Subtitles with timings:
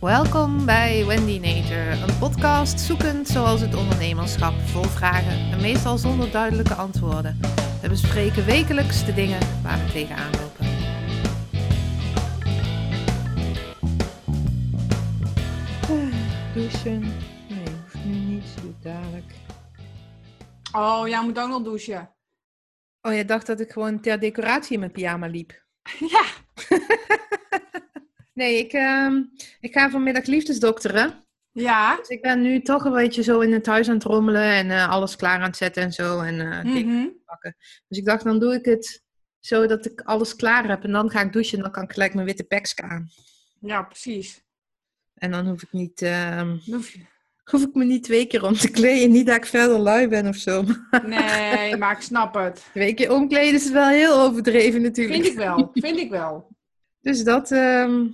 [0.00, 6.30] Welkom bij Wendy Nature, een podcast zoekend zoals het ondernemerschap, vol vragen en meestal zonder
[6.30, 7.40] duidelijke antwoorden.
[7.82, 10.66] We bespreken wekelijks de dingen waar we tegenaan lopen.
[16.54, 17.00] Douchen?
[17.48, 19.32] Nee, hoeft nu niet, doe dadelijk.
[20.72, 22.10] Oh, jij moet ook nog douchen.
[23.02, 25.62] Oh, je dacht dat ik gewoon ter decoratie in mijn pyjama liep?
[26.14, 26.24] Ja.
[28.40, 29.22] Nee, ik, ehm,
[29.60, 31.14] ik ga vanmiddag liefdesdokteren.
[31.52, 31.96] Ja.
[31.96, 34.70] Dus ik ben nu toch een beetje zo in het huis aan het rommelen en
[34.70, 36.20] eh, alles klaar aan het zetten en zo.
[36.20, 37.08] En eh, dingen Mhm.
[37.24, 37.56] pakken.
[37.88, 39.02] Dus ik dacht, dan doe ik het
[39.40, 40.84] zo dat ik alles klaar heb.
[40.84, 43.08] En dan ga ik douchen en dan kan ik gelijk mijn witte pekska aan.
[43.60, 44.42] Ja, precies.
[45.14, 47.04] En dan hoef ik, niet, ehm, hoef je-
[47.44, 49.10] hoef ik me niet twee keer om te kleden.
[49.10, 50.64] Niet dat ik verder lui ben of zo.
[51.06, 52.64] Nee, maar ik snap het.
[52.72, 55.22] twee keer omkleden is wel heel overdreven natuurlijk.
[55.22, 55.70] Vind ik wel.
[55.74, 56.48] Vind ik wel.
[57.02, 58.06] Dus dat, ehm,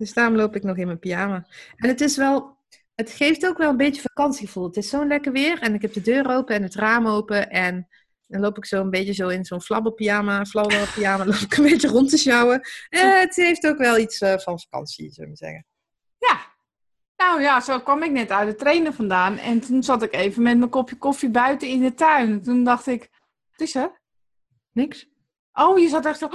[0.00, 1.46] dus daarom loop ik nog in mijn pyjama.
[1.76, 2.56] En het is wel,
[2.94, 4.66] het geeft ook wel een beetje vakantiegevoel.
[4.66, 7.50] Het is zo'n lekker weer en ik heb de deur open en het raam open
[7.50, 7.88] en
[8.26, 11.88] dan loop ik zo een beetje zo in zo'n flabberpyjama, flabberpyjama, loop ik een beetje
[11.88, 12.60] rond te sjouwen.
[12.88, 15.66] Eh, het heeft ook wel iets eh, van vakantie, zullen we zeggen.
[16.18, 16.40] Ja.
[17.16, 19.38] Nou ja, zo kwam ik net uit de trainen vandaan.
[19.38, 22.30] En toen zat ik even met mijn kopje koffie buiten in de tuin.
[22.30, 23.08] En toen dacht ik,
[23.50, 24.00] wat is er?
[24.72, 25.08] Niks.
[25.52, 26.28] Oh, je zat echt zo...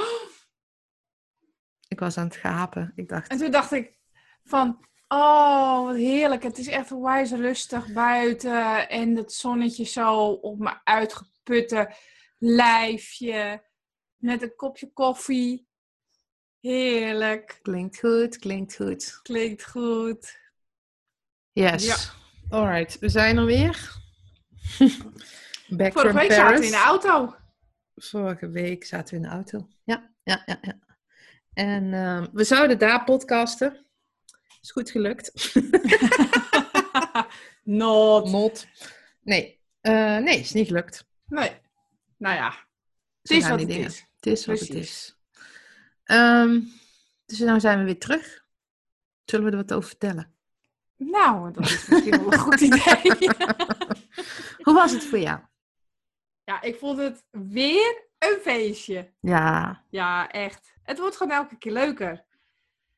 [1.96, 2.92] Ik was aan het gapen.
[2.96, 3.98] Ik dacht, En toen dacht ik
[4.44, 6.44] van, oh, wat heerlijk.
[6.44, 8.90] Het is echt onwijs rustig buiten.
[8.90, 11.94] En het zonnetje zo op mijn uitgeputte
[12.38, 13.64] lijfje.
[14.16, 15.68] Met een kopje koffie.
[16.60, 17.60] Heerlijk.
[17.62, 19.20] klinkt goed, klinkt goed.
[19.22, 20.40] Klinkt goed.
[21.52, 21.86] Yes.
[21.86, 21.96] Ja.
[22.58, 23.92] Alright, we zijn er weer.
[25.70, 26.66] Back Vorige from week zaten we Paris.
[26.66, 27.36] in de auto.
[27.96, 29.68] Vorige week zaten we in de auto.
[29.84, 30.58] Ja, ja, ja.
[30.62, 30.84] ja.
[31.56, 33.86] En ehm, we zouden daar podcasten.
[34.62, 35.54] Is goed gelukt.
[37.64, 38.32] Not.
[38.32, 38.68] Not.
[39.22, 41.06] Nee, eh, nee, is niet gelukt.
[41.28, 41.52] Nee.
[42.18, 42.54] Nou ja.
[43.22, 43.86] Het is wat het dingen.
[43.86, 44.06] is.
[44.16, 45.16] Het is wat het is.
[47.26, 48.46] Dus nu zijn we weer terug.
[49.26, 50.34] Zullen we er wat over vertellen?
[50.98, 53.02] Nou, dat is misschien wel een goed idee.
[54.58, 55.40] Hoe was het voor jou?
[56.44, 59.14] ja, ik vond het weer een feestje.
[59.20, 60.74] Ja, Ja, echt.
[60.86, 62.26] Het wordt gewoon elke keer leuker.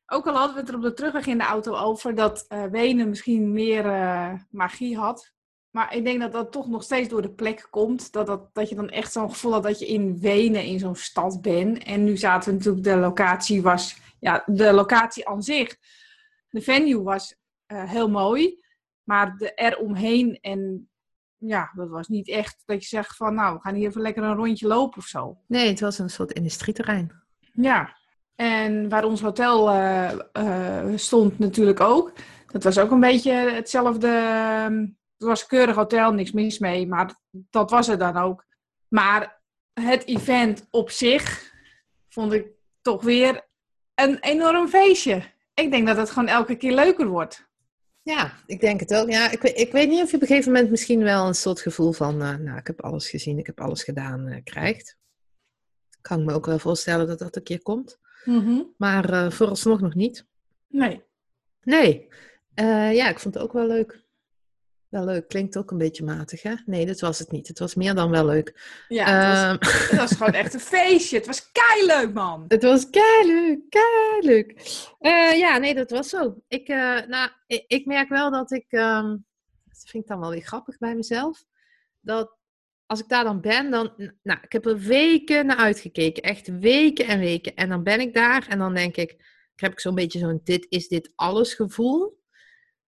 [0.05, 2.63] Ook al hadden we het er op de terugweg in de auto over dat eh
[2.63, 5.33] Wenen misschien meer eh, magie had.
[5.69, 8.11] Maar ik denk dat dat toch nog steeds door de plek komt.
[8.11, 10.95] Dat, dat, dat je dan echt zo'n gevoel had dat je in Wenen in zo'n
[10.95, 11.83] stad bent.
[11.83, 15.77] En nu zaten we natuurlijk, de locatie was, ja, de locatie aan zich.
[16.49, 18.65] De venue was eh, heel mooi.
[19.03, 20.89] Maar de eromheen en
[21.37, 24.23] ja, dat was niet echt dat je zegt van nou, we gaan hier even lekker
[24.23, 25.37] een rondje lopen of zo.
[25.47, 27.25] nee, het was een soort industrieterrein.
[27.61, 27.97] Ja,
[28.35, 32.11] en waar ons hotel eh, eh, stond natuurlijk ook.
[32.51, 34.07] Dat was ook een beetje hetzelfde.
[34.07, 34.85] ehm,
[35.17, 38.45] Het was keurig hotel, niks mis mee, maar dat was het dan ook.
[38.87, 39.41] Maar
[39.73, 41.53] het event op zich
[42.09, 42.47] vond ik
[42.81, 43.47] toch weer
[43.95, 45.21] een enorm feestje.
[45.53, 47.47] Ik denk dat het gewoon elke keer leuker wordt.
[48.01, 49.09] Ja, ik denk het ook.
[49.09, 51.61] Ja, ik, ik weet niet of je op een gegeven moment misschien wel een soort
[51.61, 54.97] gevoel van, eh, nou, ik heb alles gezien, ik heb alles gedaan, krijgt.
[56.01, 57.99] Kan ik me ook wel voorstellen dat dat een keer komt.
[58.77, 60.25] Maar eh, vooralsnog nog niet.
[60.67, 61.03] Nee.
[61.61, 62.07] Nee.
[62.53, 64.05] Eh, ja, ik vond het ook wel leuk.
[64.89, 65.27] Wel leuk.
[65.27, 66.53] Klinkt ook een beetje matig, hè?
[66.65, 67.47] Nee, dat was het niet.
[67.47, 68.61] Het was meer dan wel leuk.
[68.87, 71.17] Ja, het was, Ehm, het was gewoon echt een feestje.
[71.17, 71.49] Het was
[71.85, 72.45] leuk, man.
[72.47, 73.77] het was leuk,
[74.19, 74.51] leuk.
[74.99, 76.41] Eh ja, nee, dat was zo.
[76.47, 76.67] Ik,
[77.07, 79.17] nou, ik, ik merk wel dat ik, ehm,
[79.65, 81.45] dat vind ik dan wel weer grappig bij mezelf,
[81.99, 82.36] dat
[82.87, 83.93] als ik daar dan ben, dan,
[84.23, 87.55] nou, ik heb er weken naar uitgekeken, echt weken en weken.
[87.55, 89.15] En dan ben ik daar en dan denk ik,
[89.55, 92.21] heb ik zo'n beetje zo'n dit is dit alles gevoel.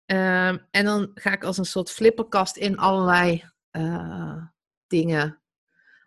[0.05, 4.43] Ehm, en dan ga ik als een soort flipperkast in allerlei eh,
[4.87, 5.41] dingen.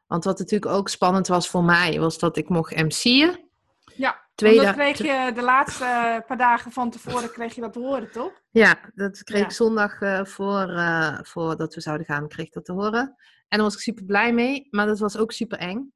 [0.07, 3.51] Want wat natuurlijk ook spannend was voor mij, was dat ik mocht MC'en.
[3.97, 7.73] Ja, Twee dat kreeg je de laatste eh, paar dagen van tevoren kreeg je dat
[7.73, 8.33] te horen, toch?
[8.51, 9.45] Ja, dat kreeg Ja.
[9.45, 13.17] ik zondag eh, voor, eh, voordat we zouden gaan, kreeg ik dat te horen.
[13.53, 15.93] En daar was ik super blij mee, maar dat was ook super eng.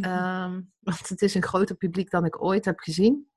[0.00, 3.30] Ehm, want het is een groter publiek dan ik ooit heb gezien.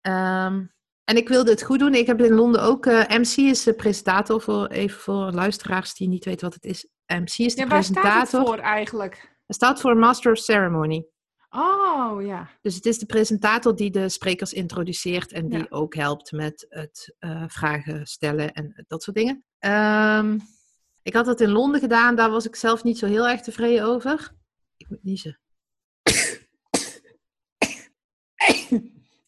[0.00, 0.64] Ehm,
[1.04, 1.94] en ik wilde het goed doen.
[1.94, 2.86] Ik heb in Londen ook...
[2.86, 6.88] eh, MC is de presentator, voor, even voor luisteraars die niet weten wat het is.
[7.06, 8.40] MC is de Ja, waar staat presentator.
[8.40, 9.38] het voor eigenlijk?
[9.46, 11.06] Het staat voor Master of Ceremony.
[11.50, 12.48] Oh, ja.
[12.60, 15.66] Dus het is de presentator die de sprekers introduceert en die Ja.
[15.68, 19.44] ook helpt met het eh, vragen stellen en dat soort dingen.
[19.58, 20.38] Ehm,
[21.02, 23.84] ik had dat in Londen gedaan, daar was ik zelf niet zo heel erg tevreden
[23.84, 24.32] over.
[24.76, 25.40] Ik moet niezen.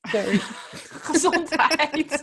[0.02, 0.38] Sorry.
[1.10, 2.22] Gezondheid.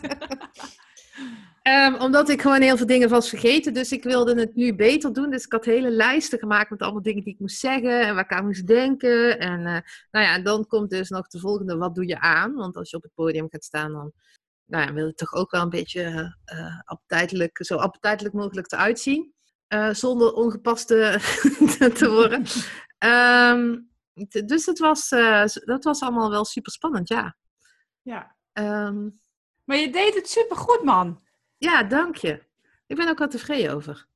[1.62, 3.74] Ehm, omdat ik gewoon heel veel dingen was vergeten.
[3.74, 5.30] Dus ik wilde het nu beter doen.
[5.30, 8.06] Dus ik had hele lijsten gemaakt met allemaal dingen die ik moest zeggen.
[8.06, 9.38] En waar ik aan moest denken.
[9.38, 9.78] En uh,
[10.10, 11.76] nou ja, dan komt dus nog de volgende.
[11.76, 12.54] Wat doe je aan?
[12.54, 14.12] Want als je op het podium gaat staan, dan
[14.64, 19.00] nou ja, wil je toch ook wel een beetje uh, appetijtelijk, zo appetijtelijk mogelijk eruit
[19.00, 19.34] zien.
[19.74, 21.20] Uh, zonder ongepaste
[21.98, 22.44] te worden.
[22.98, 23.88] Um,
[24.46, 25.08] dus dat was,
[25.64, 27.36] dat was allemaal wel super spannend, ja.
[28.02, 28.36] Ja.
[28.52, 29.20] Um,
[29.64, 31.20] maar je deed het super goed, man.
[31.58, 32.42] Ja, dank je.
[32.86, 34.06] Ik ben ook wel tevreden over.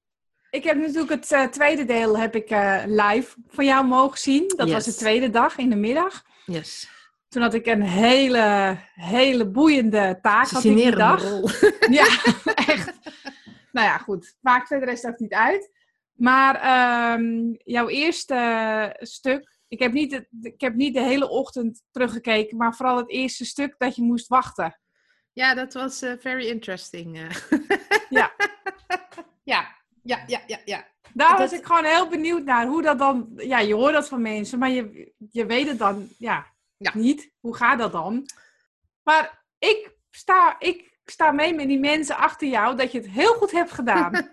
[0.50, 2.50] Ik heb natuurlijk het uh, tweede deel heb ik
[2.86, 4.52] live van jou mogen zien.
[4.56, 4.74] Dat Yes.
[4.74, 6.22] was de tweede dag in de middag.
[6.46, 6.88] Yes.
[7.28, 11.22] Toen had ik een hele, hele boeiende taak had ik die dag.
[11.22, 11.48] rol.
[11.90, 12.06] Ja,
[12.54, 12.92] echt.
[13.74, 14.36] Nou ja, goed.
[14.40, 15.70] Maakt verder rest ook niet uit.
[16.12, 19.58] Maar ehm, jouw eerste stuk.
[19.68, 23.44] Ik heb, niet het, ik heb niet de hele ochtend teruggekeken, maar vooral het eerste
[23.44, 24.80] stuk dat je moest wachten.
[25.32, 27.18] Ja, dat was eh, very interesting.
[27.18, 27.58] eh.
[28.08, 28.32] Ja.
[29.54, 30.86] ja, ja, ja, ja, ja.
[31.12, 33.32] Daar Dat- was ik gewoon heel benieuwd naar hoe dat dan.
[33.36, 36.90] Ja, je hoort dat van mensen, maar je, je weet het dan ja, Ja.
[36.94, 37.30] niet.
[37.40, 38.26] Hoe gaat dat dan?
[39.02, 43.34] Maar ik sta, ik sta mee met die mensen achter jou dat je het heel
[43.34, 44.12] goed hebt gedaan.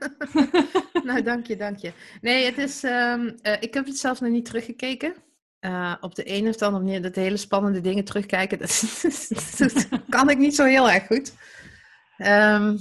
[1.03, 1.93] nou, dank je, dank je.
[2.21, 5.13] Nee, het is, ehm, eh, ik heb het zelf nog niet teruggekeken.
[5.59, 8.83] Eh, op de een of andere manier dat hele spannende dingen terugkijken, dat,
[9.57, 11.33] dat kan ik niet zo heel erg goed.
[12.17, 12.77] Ehm,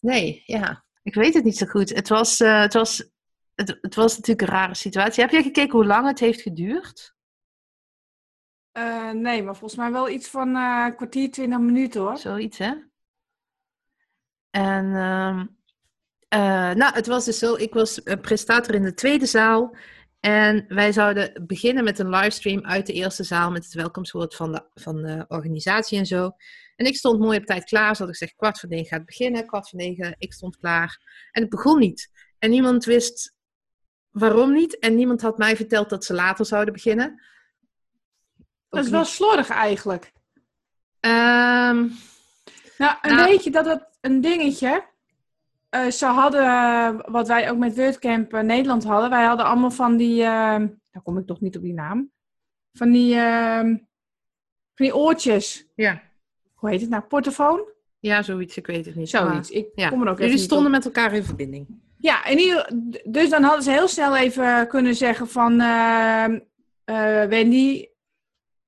[0.00, 1.88] nee, ja, ik weet het niet zo goed.
[1.88, 3.10] Het was, eh, het, was,
[3.54, 5.22] het, het was natuurlijk een rare situatie.
[5.22, 7.14] Heb jij gekeken hoe lang het heeft geduurd?
[9.12, 12.16] Nee, maar volgens mij wel iets van een kwartier, twintig minuten hoor.
[12.16, 12.72] Zoiets, hè?
[14.56, 15.46] En, ehm,
[16.28, 19.76] eh, nou, het was dus zo, ik was een presentator in de tweede zaal.
[20.20, 24.52] En wij zouden beginnen met een livestream uit de eerste zaal met het welkomstwoord van
[24.52, 26.30] de, van de organisatie en zo.
[26.76, 27.90] En ik stond mooi op tijd klaar.
[27.90, 31.00] Ze hadden gezegd, kwart voor negen gaat beginnen, kwart voor negen, ik stond klaar.
[31.32, 32.10] En het begon niet.
[32.38, 33.34] En niemand wist
[34.10, 34.78] waarom niet.
[34.78, 37.22] En niemand had mij verteld dat ze later zouden beginnen.
[38.68, 39.08] Dat is Ook wel niet.
[39.10, 40.12] slordig eigenlijk.
[41.00, 41.86] Ehm,
[42.78, 43.28] Nou, een Nou.
[43.30, 44.84] beetje dat het een dingetje.
[45.68, 49.70] eh, ze hadden, eh, wat wij ook met WordCamp eh, Nederland hadden, wij hadden allemaal
[49.70, 50.68] van die, nou
[51.02, 52.10] kom ik toch niet op die naam,
[52.72, 53.66] van die, ehm,
[54.74, 55.66] van die oortjes.
[55.74, 56.02] ja.
[56.54, 57.02] Hoe heet het nou?
[57.02, 57.60] Portofoon?
[57.98, 59.08] ja, zoiets, ik weet het niet.
[59.08, 59.50] Zoiets.
[59.50, 59.88] Ik Ja.
[59.88, 60.72] kom er ook Jullie stonden op.
[60.72, 61.66] met elkaar in verbinding.
[61.98, 62.70] Ja, in ieder,
[63.04, 66.38] dus dan hadden ze heel snel even kunnen zeggen van, ehm,
[66.84, 67.86] eh, Wendy,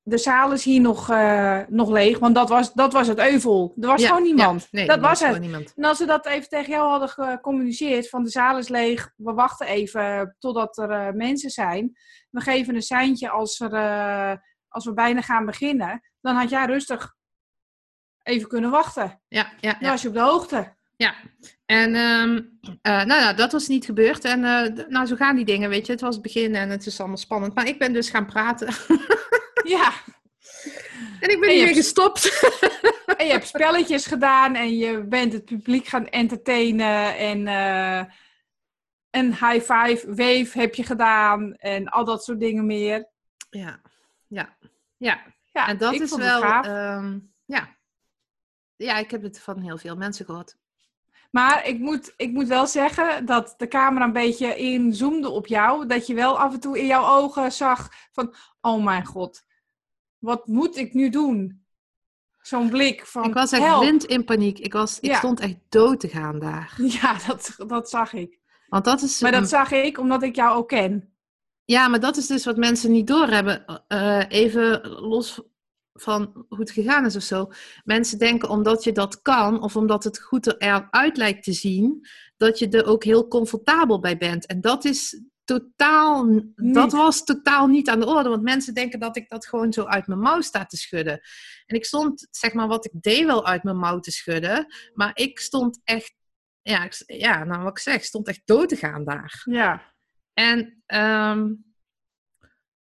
[0.08, 3.74] de zaal is hier nog, eh, nog leeg, want dat was, dat was het euvel.
[3.80, 4.62] Er was Ja, gewoon niemand.
[4.62, 5.40] ja, nee, dat was het.
[5.40, 5.72] niemand.
[5.76, 9.32] En als ze dat even tegen jou hadden gecommuniceerd, van de zaal is leeg, we
[9.32, 11.92] wachten even totdat er eh, mensen zijn.
[12.30, 14.32] We geven een seintje als, er, eh,
[14.68, 16.00] als we bijna gaan beginnen.
[16.20, 17.14] Dan had jij rustig
[18.22, 19.20] even kunnen wachten.
[19.28, 20.76] Ja, ja, Dan was je op de hoogte.
[20.96, 21.14] ja.
[21.66, 22.40] En ehm,
[22.82, 24.24] eh, nou, nou, dat was niet gebeurd.
[24.24, 24.40] En
[24.88, 25.92] nou, zo gaan die dingen, weet je.
[25.92, 27.54] Het was het begin en het is allemaal spannend.
[27.54, 28.68] Maar ik ben dus gaan praten.
[29.62, 29.92] Ja,
[31.20, 32.48] en ik ben En hier hebt- gestopt.
[33.16, 37.16] en je hebt spelletjes gedaan en je bent het publiek gaan entertainen.
[37.16, 38.04] En eh,
[39.10, 43.08] een high five, wave heb je gedaan en al dat soort dingen meer.
[43.50, 43.80] ja,
[44.26, 44.56] ja,
[44.96, 45.22] ja.
[45.52, 46.66] Ja, En dat is wel, gaaf.
[46.66, 47.76] ehm, ja.
[48.76, 50.56] Ja, ik heb het van heel veel mensen gehoord.
[51.30, 55.86] Maar ik moet, ik moet wel zeggen dat de camera een beetje inzoomde op jou.
[55.86, 59.42] Dat je wel af en toe in jouw ogen zag van, oh mijn god,
[60.18, 61.62] wat moet ik nu doen?
[62.40, 63.80] Zo'n blik van, ik was echt help.
[63.80, 64.58] blind in paniek.
[64.58, 65.18] Ik, was, ik Ja.
[65.18, 66.74] stond echt dood te gaan daar.
[67.00, 68.38] Ja, dat, dat zag ik.
[68.68, 69.20] Want dat is...
[69.20, 71.12] Maar dat zag ik omdat ik jou ook ken.
[71.64, 73.84] Ja, maar dat is dus wat mensen niet doorhebben.
[73.88, 75.40] Eh even los
[75.92, 77.50] van hoe het gegaan is of zo.
[77.84, 82.06] Mensen denken omdat je dat kan, of omdat het goed eruit lijkt te zien,
[82.36, 84.46] dat je er ook heel comfortabel bij bent.
[84.46, 88.28] En dat is totaal, dat was totaal niet aan de orde.
[88.28, 91.20] Want mensen denken dat ik dat gewoon zo uit mijn mouw sta te schudden.
[91.66, 94.66] En ik stond, zeg maar, wat ik deed wel uit mijn mouw te schudden.
[94.94, 96.14] Maar ik stond echt,
[96.62, 99.42] ja, ik, ja nou wat ik zeg, stond echt dood te gaan daar.
[99.44, 99.94] Ja.
[100.34, 101.52] En ehm,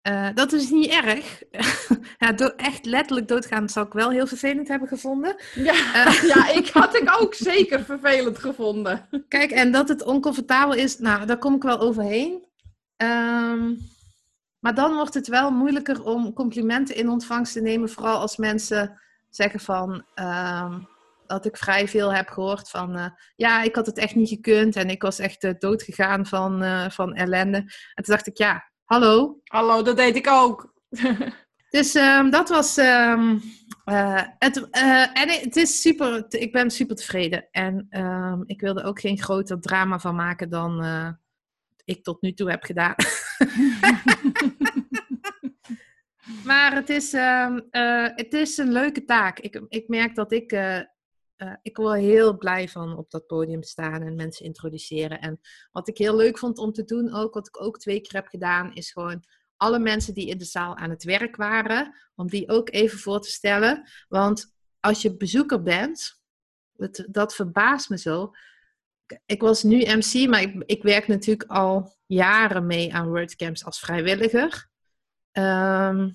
[0.01, 1.41] eh, dat is niet erg.
[2.24, 5.36] ja, echt letterlijk doodgaan zou ik wel heel vervelend hebben gevonden.
[5.53, 6.24] Ja, Eh.
[6.34, 9.08] ja, ik had ik ook zeker vervelend gevonden.
[9.27, 12.51] Kijk, en dat het oncomfortabel is, nou, daar kom ik wel overheen.
[13.03, 13.74] Ehm,
[14.60, 17.89] maar dan wordt het wel moeilijker om complimenten in ontvangst te nemen.
[17.89, 20.05] Vooral als mensen zeggen van...
[20.13, 20.79] ehm,
[21.25, 22.95] dat ik vrij veel heb gehoord van...
[22.95, 23.05] eh,
[23.36, 26.89] ja, ik had het echt niet gekund en ik was echt uh, doodgegaan van, uh,
[26.89, 27.57] van ellende.
[27.57, 30.74] En toen dacht ik, ja, hallo, Hallo, dat deed ik ook.
[31.69, 33.41] Dus um, dat was um,
[33.83, 37.48] Eh, het, eh, en het is super, ik ben super tevreden.
[37.51, 41.10] En ehm, ik wilde ook geen groter drama van maken dan eh,
[41.84, 42.96] ik tot nu toe heb gedaan.
[46.50, 47.60] maar het is, ehm,
[48.16, 49.40] het is een leuke taak.
[49.40, 50.52] Ik, ik merk dat ik,
[51.62, 55.22] ik word heel blij van op dat podium staan en mensen introduceren.
[55.22, 55.40] En
[55.72, 58.28] wat ik heel leuk vond om te doen, ook wat ik ook twee keer heb
[58.28, 59.24] gedaan, is gewoon
[59.58, 63.22] alle mensen die in de zaal aan het werk waren, om die ook even voor
[63.22, 63.90] te stellen.
[64.08, 66.22] Want als je bezoeker bent,
[67.10, 68.32] dat verbaast me zo.
[69.25, 73.79] Ik was nu MC, maar ik, ik werk natuurlijk al jaren mee aan WordCamps als
[73.79, 74.70] vrijwilliger.
[75.32, 76.10] Ehm,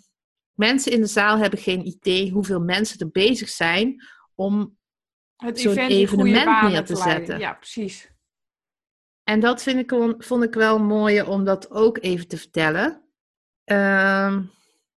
[0.52, 4.76] mensen in de zaal hebben geen idee hoeveel mensen er bezig zijn om
[5.55, 7.38] zo'n evenement neer te, te zetten.
[7.38, 8.11] Ja, precies.
[9.23, 13.02] En dat vind ik, vond ik wel mooi om dat ook even te vertellen.
[13.64, 14.43] Ehm,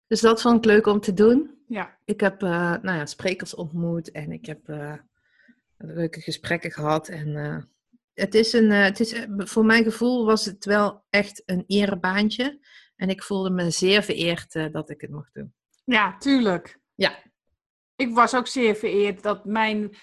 [0.07, 1.59] dus dat vond ik leuk om te doen.
[1.67, 1.99] Ja.
[2.05, 2.51] Ik heb uh,
[2.83, 4.95] nou ja, sprekers ontmoet en ik heb uh,
[5.77, 7.09] leuke gesprekken gehad.
[7.09, 7.63] En uh,
[8.21, 12.59] het is een, het is, voor mijn gevoel was het wel echt een erebaantje.
[12.97, 15.55] En ik voelde me zeer vereerd dat ik het mocht doen.
[15.85, 16.79] Ja, tuurlijk.
[16.95, 17.19] Ja.
[17.97, 19.97] Ik was ook zeer vereerd dat mijn,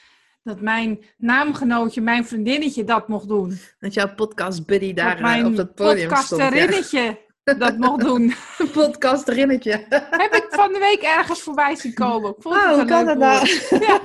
[0.44, 3.60] dat mijn naamgenootje, mijn vriendinnetje dat mocht doen.
[3.80, 6.50] Dat jouw podcast buddy daar op dat podium stond.
[6.50, 7.18] Mijn
[7.56, 8.34] dat mocht doen.
[8.74, 9.86] Podcast rinnetje.
[10.10, 12.30] Heb ik van de week ergens voorbij zien komen.
[12.30, 13.48] Ik oh, hoe kan dat nou?
[13.70, 14.02] Ja.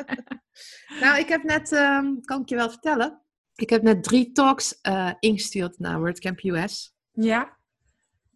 [1.00, 3.22] nou, ik heb net, um, kan ik je wel vertellen.
[3.54, 6.94] Ik heb net drie talks uh, ingestuurd naar WordCamp US.
[7.12, 7.58] Ja.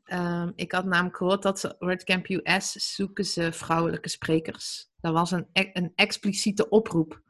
[0.04, 4.90] Um, ik had namelijk gehoord dat ze WordCamp US zoeken ze vrouwelijke sprekers.
[5.00, 7.22] Dat was een, e-, een expliciete oproep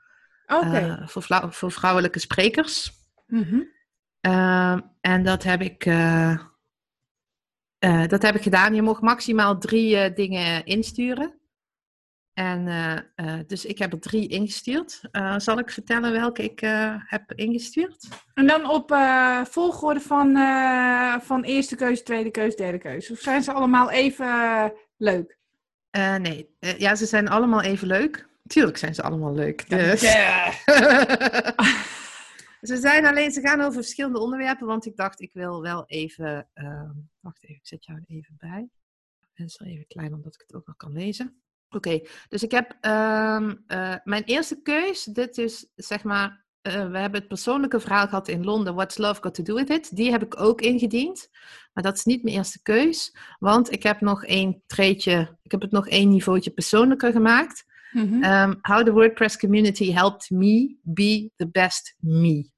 [0.46, 2.92] uh, voor, voor, vrouwelijke sprekers.
[3.26, 3.68] Mm -hmm.
[4.20, 6.38] uh, en dat heb ik uh,
[7.84, 8.74] uh, dat heb ik gedaan.
[8.74, 11.34] Je mocht maximaal drie uh, dingen insturen.
[12.32, 12.66] En
[13.16, 15.00] uh, dus ik heb er drie ingestuurd.
[15.36, 16.60] zal ik vertellen welke ik
[17.06, 18.08] heb ingestuurd?
[18.34, 18.96] En dan op
[19.50, 20.36] volgorde van,
[21.22, 23.12] van eerste keuze, tweede keuze, derde keuze.
[23.12, 25.38] Of zijn ze allemaal even leuk?
[26.20, 26.48] nee,
[26.78, 28.28] ja, ze zijn allemaal even leuk.
[28.46, 29.68] Tuurlijk zijn ze allemaal leuk.
[29.70, 30.00] Dus.
[32.64, 36.48] Ze zijn alleen, ze gaan over verschillende onderwerpen, want ik dacht, ik wil wel even.
[36.54, 36.90] Uh,
[37.24, 38.68] wacht even, ik zet jou er even bij.
[39.34, 41.42] En is er even klein, omdat ik het ook nog kan lezen.
[41.68, 45.04] Oké, dus ik heb uh, uh, mijn eerste keus.
[45.04, 46.42] Dit is zeg maar.
[46.60, 48.74] Eh, we hebben het persoonlijke verhaal gehad in Londen.
[48.74, 49.96] What's Love Got to Do with It?
[49.96, 51.28] Die heb ik ook ingediend.
[51.72, 53.16] Maar dat is niet mijn eerste keus.
[53.38, 55.38] Want ik heb nog één treetje.
[55.42, 57.64] Ik heb het nog één niveautje persoonlijker gemaakt.
[57.90, 58.24] Mm -hmm.
[58.24, 62.50] um, how the WordPress community helped me be the best me.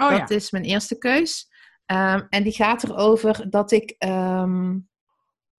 [0.00, 1.48] Oh, dat is mijn eerste keus.
[1.92, 4.88] Um, en die gaat erover dat ik um,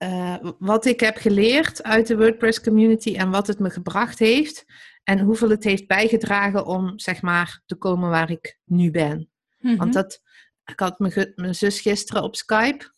[0.04, 4.66] uh, wat ik heb geleerd uit de WordPress community en wat het me gebracht heeft.
[5.04, 9.18] En hoeveel het heeft bijgedragen om zeg maar te komen waar ik nu ben.
[9.18, 9.78] Mm -hmm.
[9.78, 10.22] Want dat,
[10.66, 12.96] ik had mijn, mijn zus gisteren op Skype.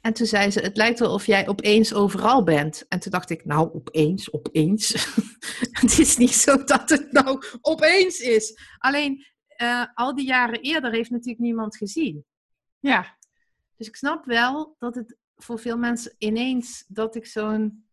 [0.00, 2.84] En toen zei ze, het lijkt wel of jij opeens overal bent.
[2.88, 4.88] En toen dacht ik, nou, opeens, opeens.
[5.80, 8.58] het is niet zo dat het nou opeens is.
[8.78, 9.24] Alleen,
[9.62, 12.24] uh, al die jaren eerder heeft natuurlijk niemand gezien.
[12.78, 13.16] Ja.
[13.76, 17.86] Dus ik snap wel dat het voor veel mensen ineens dat ik zo'n.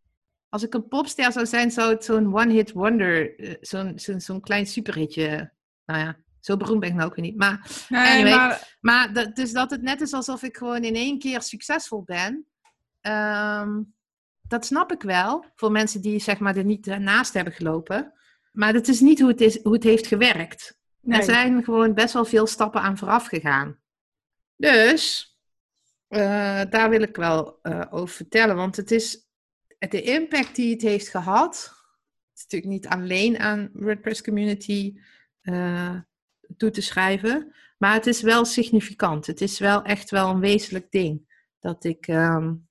[0.50, 4.42] Als ik een popster zou zijn, zou het zo'n one-hit wonder, uh, zo'n zo'n zo'n
[4.42, 5.52] klein superhitje.
[5.86, 7.38] Nou ja, zo beroemd ben ik nou ook weer niet.
[7.38, 8.78] Maar, nee, anyway, maar...
[8.80, 12.46] maar dat, dus dat het net is alsof ik gewoon in één keer succesvol ben.
[13.02, 13.94] Um,
[14.48, 15.46] dat snap ik wel.
[15.56, 18.14] Voor mensen die zeg maar er niet naast hebben gelopen.
[18.52, 20.78] Maar dat is niet hoe het, is, hoe het heeft gewerkt.
[21.08, 23.78] Er zijn gewoon best wel veel stappen aan vooraf gegaan.
[24.56, 25.34] Dus
[26.10, 28.56] uh, daar wil ik wel uh, over vertellen.
[28.56, 29.28] Want het is
[29.80, 31.56] de impact die het heeft gehad.
[32.30, 35.00] Het is natuurlijk niet alleen aan WordPress community
[35.42, 36.00] uh,
[36.58, 37.54] toe te schrijven.
[37.78, 39.26] Maar het is wel significant.
[39.26, 41.34] Het is wel echt wel een wezenlijk ding.
[41.60, 42.68] Dat ik um,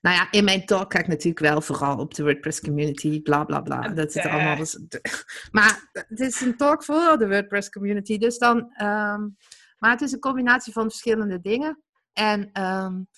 [0.00, 3.44] nou ja, in mijn talk ga ik natuurlijk wel vooral op de WordPress community, bla
[3.44, 3.88] bla bla.
[3.88, 4.56] Dat is allemaal.
[4.56, 4.78] Dus,
[5.50, 8.18] maar het is een talk voor de WordPress community.
[8.18, 8.82] Dus dan.
[8.82, 9.36] Um,
[9.78, 11.82] maar het is een combinatie van verschillende dingen.
[12.12, 13.08] En um,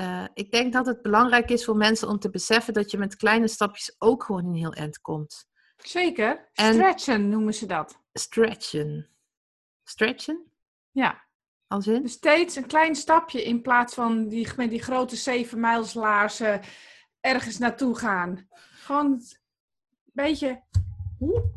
[0.00, 3.16] uh, ik denk dat het belangrijk is voor mensen om te beseffen dat je met
[3.16, 5.46] kleine stapjes ook gewoon een heel eind komt.
[5.76, 6.48] Zeker.
[6.52, 8.02] Stretchen noemen ze dat.
[8.12, 9.08] Stretchen.
[9.84, 10.52] Stretchen?
[10.90, 11.26] Ja.
[11.66, 12.02] Als in?
[12.02, 16.60] Dus steeds een klein stapje in plaats van die, met die grote zeven mijlslaarzen
[17.20, 18.48] ergens naartoe gaan.
[18.50, 19.22] Gewoon een
[20.12, 20.62] beetje,
[21.18, 21.50] hoe?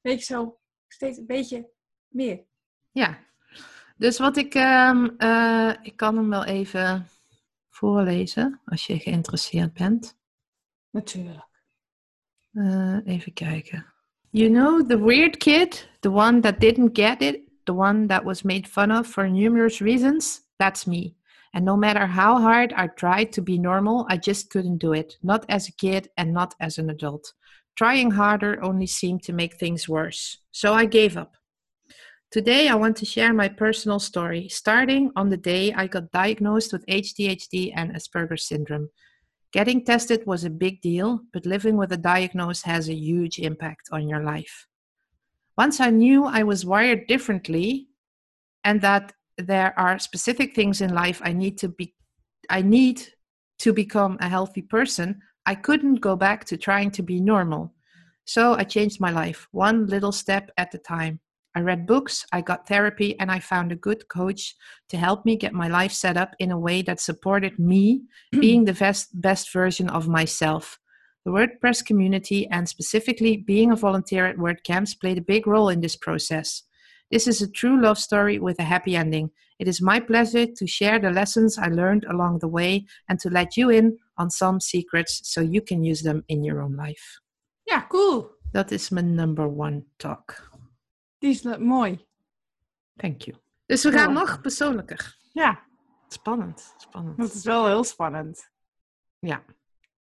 [0.00, 1.70] beetje zo, steeds een beetje
[2.08, 2.44] meer.
[2.94, 3.18] Ja,
[3.96, 7.08] dus wat ik, um, uh, ik kan hem wel even
[7.68, 10.18] voorlezen als je geïnteresseerd bent.
[10.90, 11.48] Natuurlijk.
[12.52, 13.86] Uh, even kijken.
[14.30, 18.42] You know, the weird kid, the one that didn't get it, the one that was
[18.42, 21.14] made fun of for numerous reasons, that's me.
[21.50, 25.18] And no matter how hard I tried to be normal, I just couldn't do it.
[25.20, 27.34] Not as a kid and not as an adult.
[27.74, 30.38] Trying harder only seemed to make things worse.
[30.50, 31.36] So I gave up.
[32.34, 36.72] Today, I want to share my personal story, starting on the day I got diagnosed
[36.72, 38.88] with ADHD and Asperger's syndrome.
[39.52, 43.88] Getting tested was a big deal, but living with a diagnosis has a huge impact
[43.92, 44.66] on your life.
[45.56, 47.86] Once I knew I was wired differently
[48.64, 51.94] and that there are specific things in life I need to be
[52.50, 53.00] I need
[53.58, 57.74] to become a healthy person, I couldn't go back to trying to be normal.
[58.24, 61.20] So I changed my life, one little step at a time.
[61.56, 64.56] I read books, I got therapy, and I found a good coach
[64.88, 68.64] to help me get my life set up in a way that supported me being
[68.64, 70.78] the best, best version of myself.
[71.24, 75.80] The WordPress community and specifically being a volunteer at WordCamps played a big role in
[75.80, 76.64] this process.
[77.10, 79.30] This is a true love story with a happy ending.
[79.58, 83.30] It is my pleasure to share the lessons I learned along the way and to
[83.30, 87.20] let you in on some secrets so you can use them in your own life.
[87.66, 88.30] Yeah, cool.
[88.52, 90.53] Dat is mijn number one talk.
[91.24, 92.06] Die is mooi.
[92.96, 93.36] Thank you.
[93.66, 94.20] Dus we gaan Ja.
[94.20, 95.16] nog persoonlijker.
[95.32, 95.62] Ja,
[96.08, 97.18] Spannend, spannend.
[97.18, 98.50] dat is wel heel spannend.
[99.18, 99.44] Ja.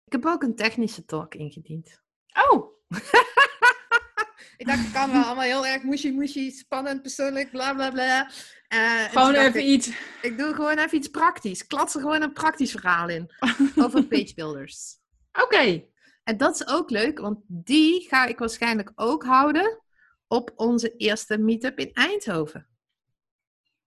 [0.04, 2.02] Ik heb ook een technische talk ingediend.
[2.50, 2.72] Oh,
[4.56, 8.30] Ik dacht, het kan wel allemaal heel erg mushy mushy, spannend, persoonlijk, bla bla bla.
[8.68, 9.90] Eh, gewoon even ik, iets.
[10.22, 11.66] Ik doe gewoon even iets praktisch.
[11.66, 13.30] Klats er gewoon een praktisch verhaal in.
[13.84, 14.96] Over page builders.
[15.42, 15.84] Oké.
[16.24, 19.80] En dat is ook leuk, want die ga ik waarschijnlijk ook houden
[20.28, 22.68] op onze eerste meetup in Eindhoven.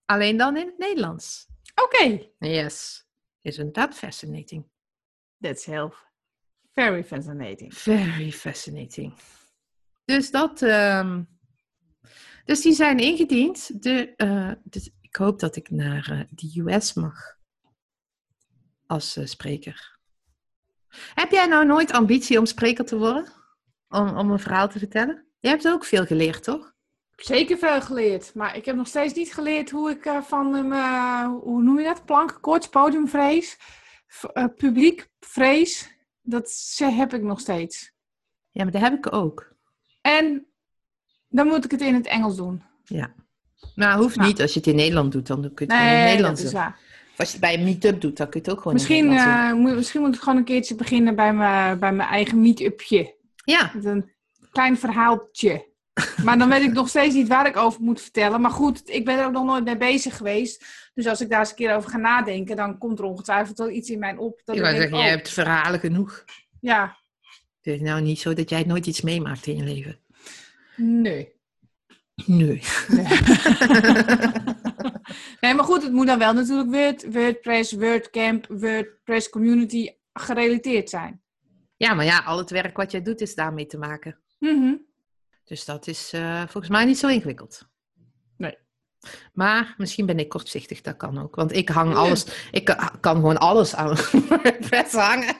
[0.05, 1.47] Alleen dan in het Nederlands.
[1.75, 2.29] Oké.
[2.39, 3.07] Yes.
[3.41, 4.69] Isn't that fascinating?
[5.39, 5.93] That's heel
[6.73, 7.73] very fascinating.
[7.73, 9.13] Very fascinating.
[10.05, 10.61] Dus dat.
[10.61, 11.23] ehm,
[12.45, 13.83] dus die zijn ingediend.
[13.83, 17.37] De, eh, dus ik hoop dat ik naar eh, de US mag.
[18.85, 19.97] Als eh, spreker.
[21.13, 23.27] Heb jij nou nooit ambitie om spreker te worden?
[23.89, 25.28] Om, om een verhaal te vertellen?
[25.39, 26.73] Je hebt ook veel geleerd, toch?
[27.15, 30.71] Zeker veel geleerd, maar ik heb nog steeds niet geleerd hoe ik eh, van hem,
[30.73, 32.05] eh, hoe noem je dat?
[32.05, 33.57] Plankenkoorts, podiumvrees,
[34.07, 37.91] v- eh, publiekvrees, dat heb ik nog steeds.
[38.49, 39.53] Ja, maar dat heb ik ook.
[40.01, 40.47] En
[41.29, 42.63] dan moet ik het in het Engels doen.
[42.83, 43.13] Ja.
[43.75, 44.27] Nou, hoeft Nou.
[44.27, 44.41] niet.
[44.41, 46.41] Als je het in Nederland doet, dan kun je het gewoon in het Nee, Nederlands
[46.41, 46.61] doen.
[47.11, 49.05] Of als je het bij een meetup doet, dan kun je het ook gewoon Misschien,
[49.05, 52.09] in het Nederlands moet, misschien moet ik gewoon een keertje beginnen bij mijn, bij mijn
[52.09, 53.03] eigen meet-upje.
[53.03, 53.13] doen.
[53.55, 54.11] Ja, een
[54.51, 55.67] klein verhaaltje.
[56.23, 58.41] Maar dan weet ik nog steeds niet waar ik over moet vertellen.
[58.41, 60.65] Maar goed, ik ben er ook nog nooit mee bezig geweest.
[60.93, 63.69] Dus als ik daar eens een keer over ga nadenken, dan komt er ongetwijfeld wel
[63.69, 64.41] iets in mij op.
[64.43, 66.25] Dat ik wou zeggen, jij oh, hebt verhalen genoeg.
[66.59, 66.97] Ja,
[67.61, 69.99] Het is nou niet zo dat jij nooit iets meemaakt in je leven.
[70.75, 71.37] nee.
[72.25, 72.61] Nee.
[72.87, 73.07] Nee.
[75.41, 81.21] nee, maar goed, het moet dan wel natuurlijk Word, WordPress, WordCamp, WordPress Community gerelateerd zijn.
[81.77, 84.19] Ja, maar ja, al het werk wat jij doet is daarmee te maken.
[84.39, 84.75] Mhm.
[85.43, 87.67] Dus dat is eh, volgens mij niet zo ingewikkeld.
[88.37, 88.57] Nee.
[89.33, 91.35] Maar misschien ben ik kortzichtig, dat kan ook.
[91.35, 93.95] Want ik hang alles, ik ka- kan gewoon alles aan
[94.29, 95.35] WordPress hangen.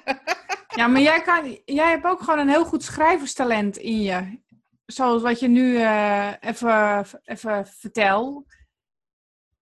[0.75, 4.39] Ja, maar jij, kan, jij hebt ook gewoon een heel goed schrijverstalent in je.
[4.85, 8.45] Zoals wat je nu eh, even, even vertel.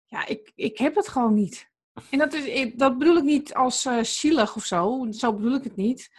[0.05, 1.69] Ja, ik, ik heb het gewoon niet.
[2.09, 5.07] En dat, is, dat bedoel ik niet als eh, zielig of zo.
[5.11, 6.09] Zo bedoel ik het niet.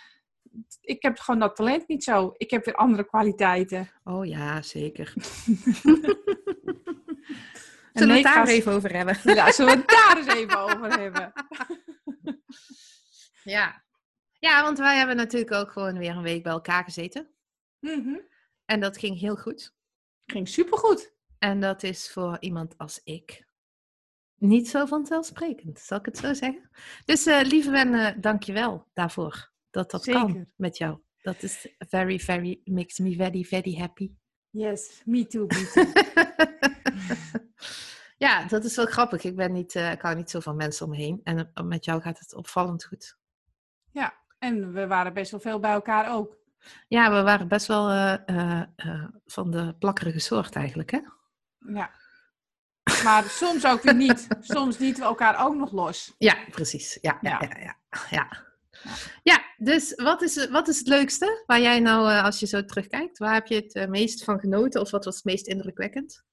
[0.81, 2.35] Ik heb gewoon dat talent niet zo.
[2.37, 3.91] Ik heb weer andere kwaliteiten.
[4.05, 5.13] Oh ja, zeker.
[5.47, 5.59] En
[7.99, 9.19] Zullen we het daar even over hebben?
[9.35, 11.33] Ja, zullen we het daar eens even over hebben?
[13.43, 13.85] Ja.
[14.39, 17.29] Ja, want wij hebben natuurlijk ook gewoon weer een week bij elkaar gezeten.
[17.81, 18.17] Mhm.
[18.65, 19.75] En dat ging heel goed.
[20.27, 21.15] Ging supergoed.
[21.39, 23.47] En dat is voor iemand als ik
[24.35, 26.71] niet zo vanzelfsprekend, zal ik het zo zeggen.
[27.05, 30.99] Dus eh, lieve Wen, dank je wel daarvoor dat dat kan met jou.
[31.23, 34.13] Dat is very, very, makes me very, very happy.
[34.51, 35.93] Yes, me too, me too.
[38.27, 39.25] ja, dat is wel grappig.
[39.25, 41.21] Ik, ben niet, eh, ik hou niet zo van mensen om me heen.
[41.25, 43.19] En eh, met jou gaat het opvallend goed.
[43.93, 46.37] ja, en we waren best wel veel bij elkaar ook.
[46.89, 48.63] Ja, we waren best wel eh,
[49.25, 51.01] van de plakkerige soort eigenlijk, hè?
[51.73, 51.91] Ja.
[53.05, 54.27] Maar soms ook weer niet.
[54.41, 56.15] Soms lieten we elkaar ook nog los.
[56.19, 56.99] Ja, precies.
[57.01, 57.49] Ja, ja, Ja.
[57.59, 57.59] ja.
[57.61, 57.77] ja,
[58.11, 58.29] ja.
[59.23, 59.48] ja.
[59.61, 63.19] Dus wat is, wat is het leukste waar jij nou, eh, als je zo terugkijkt,
[63.19, 66.25] waar heb je het eh, meest van genoten of wat was het meest indrukwekkend?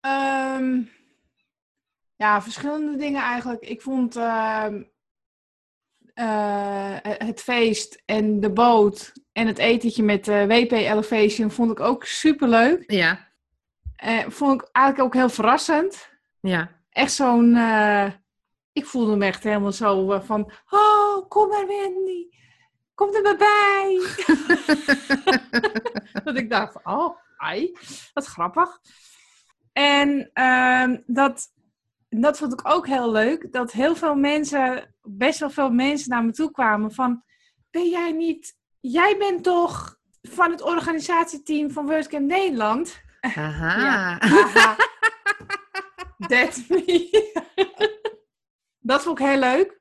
[0.00, 0.82] Ehm,
[2.16, 3.62] ja, verschillende dingen eigenlijk.
[3.62, 4.82] Ik vond ehm,
[6.14, 11.80] eh, het feest en de boot en het etentje met uh, WP Elevation vond ik
[11.80, 12.90] ook super leuk.
[12.90, 13.28] Ja.
[14.28, 16.08] Vond ik eigenlijk ook heel verrassend.
[16.40, 16.70] Ja.
[16.90, 17.54] Echt zo'n.
[18.76, 20.52] Ik voelde me echt helemaal zo van.
[20.68, 22.28] Oh, kom maar, Wendy.
[22.94, 24.00] Kom er maar bij.
[26.24, 27.72] dat ik dacht oh, ai,
[28.12, 28.80] wat grappig.
[29.72, 31.52] En ehm, dat,
[32.08, 33.52] dat vond ik ook heel leuk.
[33.52, 37.22] Dat heel veel mensen, best wel veel mensen naar me toe kwamen van...
[37.70, 38.56] Ben jij niet...
[38.80, 43.00] Jij bent toch van het organisatieteam van WordCamp Nederland?
[43.20, 43.80] Aha.
[43.80, 44.76] Ja, aha.
[46.28, 47.34] That's me.
[48.86, 49.80] Dat vond ik heel leuk.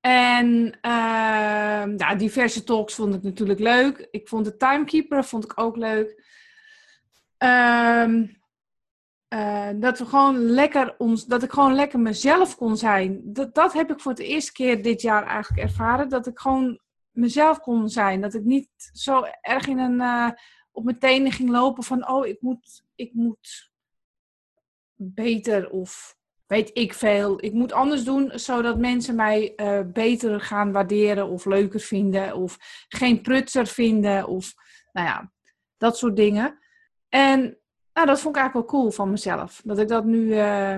[0.00, 4.08] En uh, ja, diverse talks vond ik natuurlijk leuk.
[4.10, 6.26] Ik vond de Timekeeper vond ik ook leuk.
[7.38, 8.36] Um,
[9.28, 13.20] uh, dat we gewoon lekker ons, dat ik gewoon lekker mezelf kon zijn.
[13.24, 16.08] Dat, dat heb ik voor de eerste keer dit jaar eigenlijk ervaren.
[16.08, 16.80] Dat ik gewoon
[17.10, 18.20] mezelf kon zijn.
[18.20, 20.30] Dat ik niet zo erg in een, uh,
[20.70, 23.72] op mijn tenen ging lopen van, oh, ik moet, ik moet
[24.94, 26.17] beter of
[26.48, 27.44] weet ik veel.
[27.44, 32.56] Ik moet anders doen zodat mensen mij uh, beter gaan waarderen of leuker vinden of
[32.88, 34.54] geen prutser vinden of
[34.92, 35.32] nou ja,
[35.76, 36.58] dat soort dingen.
[37.08, 37.58] En
[37.92, 39.60] nou, dat vond ik eigenlijk wel cool van mezelf.
[39.64, 40.76] Dat ik dat nu uh,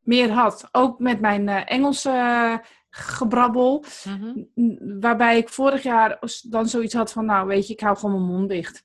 [0.00, 0.68] meer had.
[0.72, 3.84] Ook met mijn uh, Engelse gebrabbel.
[4.04, 5.00] Mm -hmm.
[5.00, 8.38] Waarbij ik vorig jaar dan zoiets had van, nou weet je, ik hou gewoon mijn
[8.38, 8.84] mond dicht.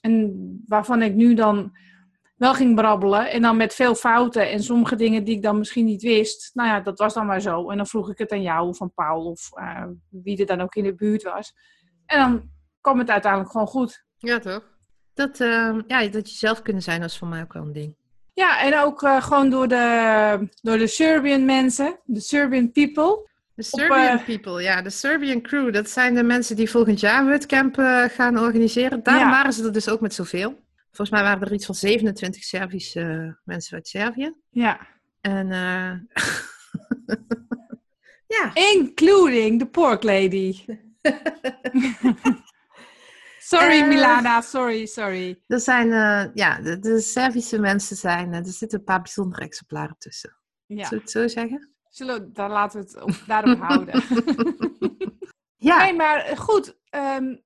[0.00, 0.34] En
[0.66, 1.76] waarvan ik nu dan
[2.38, 3.30] wel ging brabbelen.
[3.30, 6.50] En dan met veel fouten en sommige dingen die ik dan misschien niet wist.
[6.54, 7.70] Nou ja, dat was dan maar zo.
[7.70, 9.48] En dan vroeg ik het aan jou of aan Paul of
[10.08, 11.54] wie er dan ook in de buurt was.
[12.06, 14.04] En dan kwam het uiteindelijk gewoon goed.
[14.16, 14.62] Ja, toch?
[15.14, 17.96] Dat, uh, ja, dat je zelf kunnen zijn, is voor mij ook wel een ding.
[18.34, 23.26] Ja, en ook uh, gewoon door de, door de Serbian mensen, de Serbian people.
[23.54, 25.72] De Serbian Op, uh, people, ja, de Serbian crew.
[25.72, 27.74] Dat zijn de mensen die volgend jaar WordCamp
[28.10, 29.02] gaan organiseren.
[29.02, 29.30] Daarom ja.
[29.30, 30.66] waren ze er dus ook met zoveel.
[30.92, 34.34] Volgens mij waren er iets van 27 Servische mensen uit Servië.
[34.50, 34.86] Ja.
[35.20, 35.48] En
[38.36, 38.50] ja.
[38.54, 40.64] Including the pork lady.
[43.48, 45.42] Sorry, uh, Milana, sorry, sorry.
[45.46, 49.42] Er zijn, uh, ja, de, de, Servische mensen zijn, uh, er zitten een paar bijzondere
[49.42, 50.36] exemplaren tussen.
[50.66, 50.84] Ja.
[50.84, 51.72] Zullen we het zo zeggen?
[51.88, 54.02] Zullen, dan laten we het op, daarop houden.
[55.68, 55.82] ja.
[55.82, 57.42] Nee, maar goed, um,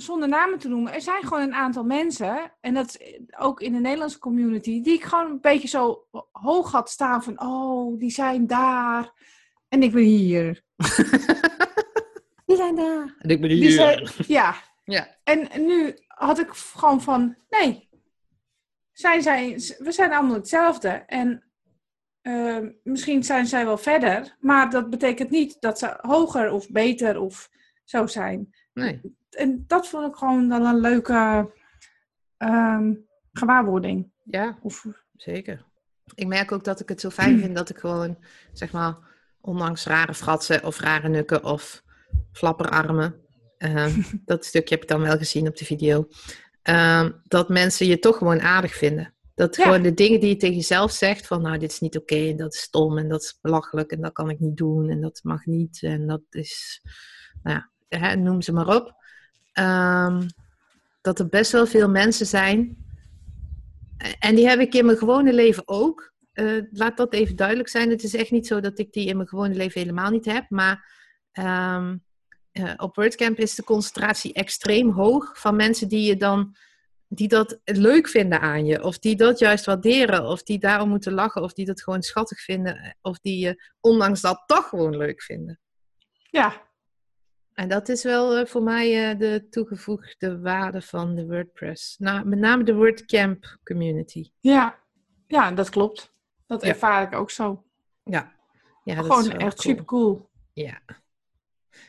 [0.00, 3.72] zonder namen te noemen, er zijn gewoon een aantal mensen, en dat is ook in
[3.72, 8.10] de Nederlandse community, die ik gewoon een beetje zo hoog had staan van, oh, die
[8.10, 9.12] zijn daar
[9.70, 10.62] en ik ben hier.
[12.46, 13.16] die zijn daar.
[13.18, 13.70] En ik ben hier.
[13.70, 15.16] Zijn, ja, ja.
[15.24, 17.88] En nu had ik gewoon van, nee,
[18.92, 20.88] zij zijn, we zijn allemaal hetzelfde.
[20.88, 21.44] En
[22.22, 27.20] uh, misschien zijn zij wel verder, maar dat betekent niet dat ze hoger of beter
[27.20, 27.50] of
[27.84, 28.54] zo zijn.
[28.72, 29.00] Nee.
[29.30, 31.50] En dat vond ik gewoon dan een leuke
[32.38, 34.10] um, gewaarwording.
[34.24, 34.86] Ja, of...
[35.16, 35.64] zeker.
[36.14, 38.18] Ik merk ook dat ik het zo fijn vind dat ik gewoon,
[38.52, 38.96] zeg maar,
[39.40, 41.82] ondanks rare fratsen of rare nukken of
[42.32, 43.20] flapperarmen,
[43.64, 46.08] Uh, dat stukje heb ik dan wel gezien op de video.
[46.68, 49.14] Uh, dat mensen je toch gewoon aardig vinden.
[49.34, 49.64] Dat ja.
[49.64, 52.30] gewoon de dingen die je tegen jezelf zegt, van nou, dit is niet oké, okay,
[52.30, 55.00] en dat is stom, en dat is belachelijk, en dat kan ik niet doen, en
[55.00, 56.82] dat mag niet, en dat is,
[57.42, 57.56] nou
[57.88, 58.94] ja, hè, noem ze maar op.
[59.60, 60.26] Um,
[61.00, 62.76] dat er best wel veel mensen zijn,
[64.18, 66.12] en die heb ik in mijn gewone leven ook.
[66.34, 67.90] Uh, laat dat even duidelijk zijn.
[67.90, 70.44] Het is echt niet zo dat ik die in mijn gewone leven helemaal niet heb,
[70.48, 70.92] maar
[71.32, 72.04] um,
[72.52, 76.56] uh, op WordCamp is de concentratie extreem hoog van mensen die je dan
[77.08, 81.12] die dat leuk vinden aan je, of die dat juist waarderen, of die daarom moeten
[81.12, 85.22] lachen, of die dat gewoon schattig vinden, of die je ondanks dat toch gewoon leuk
[85.22, 85.60] vinden.
[86.30, 86.69] Ja.
[87.60, 91.96] En dat is wel uh, voor mij uh, de toegevoegde waarde van de WordPress.
[91.98, 94.30] Nou, met name de WordCamp community.
[94.40, 94.78] Ja,
[95.26, 96.14] ja dat klopt.
[96.46, 97.64] Dat ervaar ik ook zo.
[98.04, 98.32] Ja.
[98.84, 99.74] ja dat gewoon echt cool.
[99.74, 100.30] super cool.
[100.52, 100.80] Ja.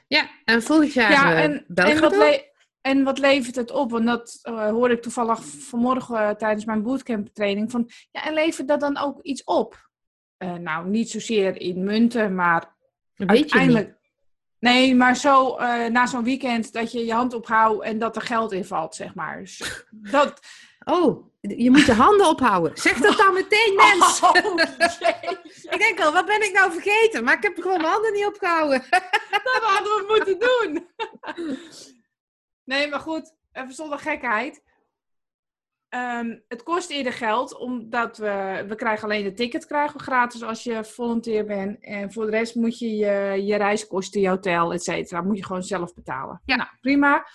[0.08, 2.44] Ja, en volgend jaar ja, en, en, wat
[2.82, 3.92] en wat levert het op?
[3.92, 7.72] Want dat uh, hoorde ik toevallig vanmorgen uh, tijdens mijn bootcamp training.
[7.72, 9.90] Van, ja, en levert dat dan ook iets op?
[10.38, 12.76] Uh, nou, niet zozeer in munten, maar
[13.16, 14.00] Weet uiteindelijk...
[14.62, 15.58] Nee, maar zo
[15.90, 19.16] na zo'n weekend dat je je hand ophoudt en dat er geld in valt, zeg
[19.16, 19.40] maar.
[19.40, 20.40] Dus dat...
[20.84, 22.78] Oh, je moet je handen ophouden.
[22.78, 24.22] Zeg dat dan meteen, mens.
[24.22, 24.36] Oh,
[25.70, 27.24] ik denk al, wat ben ik nou vergeten?
[27.24, 28.84] Maar ik heb gewoon mijn handen niet opgehouden.
[29.44, 30.88] dat hadden we moeten doen.
[32.64, 34.64] nee, maar goed, even zonder gekheid.
[35.92, 40.44] Ehm, het kost eerder geld, omdat we, we krijgen alleen de ticket krijgen we gratis
[40.44, 41.84] als je volunteer bent.
[41.84, 45.46] En voor de rest moet je je, je reiskosten, je hotel, et cetera, moet je
[45.46, 46.42] gewoon zelf betalen.
[46.46, 46.56] Ja.
[46.56, 47.28] Nou, prima.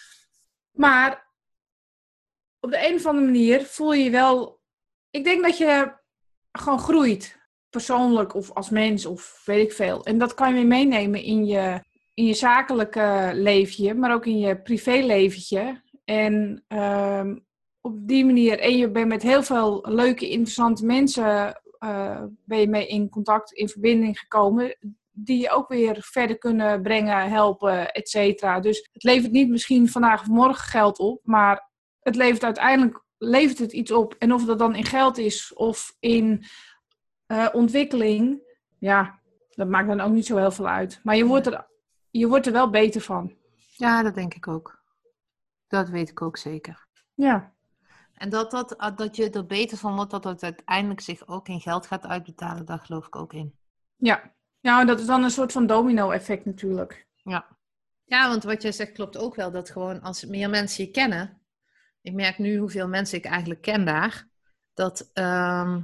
[0.72, 1.32] Maar
[2.60, 4.60] op de een of andere manier voel je je wel...
[5.10, 5.92] Ik denk dat je
[6.52, 7.38] gewoon groeit.
[7.70, 10.04] Persoonlijk of als mens of weet ik veel.
[10.04, 11.80] En dat kan je weer meenemen in je,
[12.14, 15.82] in je zakelijke leefje, maar ook in je privéleventje.
[16.04, 17.36] En ehm,
[17.86, 22.68] op die manier, en je bent met heel veel leuke, interessante mensen eh, ben je
[22.68, 24.76] mee in contact, in verbinding gekomen,
[25.10, 28.60] die je ook weer verder kunnen brengen, helpen, et cetera.
[28.60, 31.70] Dus het levert niet misschien vandaag of morgen geld op, maar
[32.00, 34.14] het levert uiteindelijk levert het iets op.
[34.18, 36.44] En of dat dan in geld is of in
[37.26, 38.40] eh, ontwikkeling,
[38.78, 41.00] ja, dat maakt dan ook niet zo heel veel uit.
[41.02, 41.66] Maar je wordt er,
[42.10, 43.34] je wordt er wel beter van.
[43.76, 44.84] Ja, dat denk ik ook.
[45.66, 46.86] Dat weet ik ook zeker.
[47.14, 47.55] Ja.
[48.16, 51.48] En dat, dat, ah, dat je er beter van wordt, dat het uiteindelijk zich ook
[51.48, 53.54] in geld gaat uitbetalen, daar geloof ik ook in.
[53.96, 54.34] Ja.
[54.60, 57.06] Ja, dat is dan een soort van domino-effect natuurlijk.
[57.22, 57.56] Ja.
[58.04, 61.40] Ja, want wat jij zegt klopt ook wel, dat gewoon als meer mensen je kennen.
[62.02, 64.28] Ik merk nu hoeveel mensen ik eigenlijk ken daar.
[64.74, 65.80] Dat, ehm,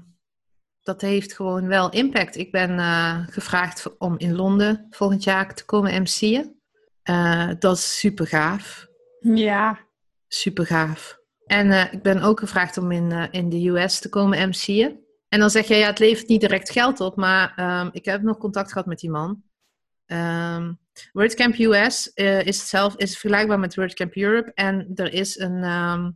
[0.82, 2.36] dat heeft gewoon wel impact.
[2.36, 6.60] Ik ben eh, gevraagd om in Londen volgend jaar te komen MC'en.
[7.02, 8.86] Eh, dat is super gaaf.
[9.20, 9.78] Ja.
[10.28, 11.21] Super gaaf.
[11.52, 15.00] En eh, ik ben ook gevraagd om in, eh, in de US te komen MC'en.
[15.28, 18.22] En dan zeg je, ja, het levert niet direct geld op, maar ehm, ik heb
[18.22, 19.42] nog contact gehad met die man.
[20.06, 20.72] Ehm
[21.12, 24.52] WordCamp US eh, is, zelf, is vergelijkbaar met WordCamp Europe.
[24.54, 26.10] En er is, een, ehm,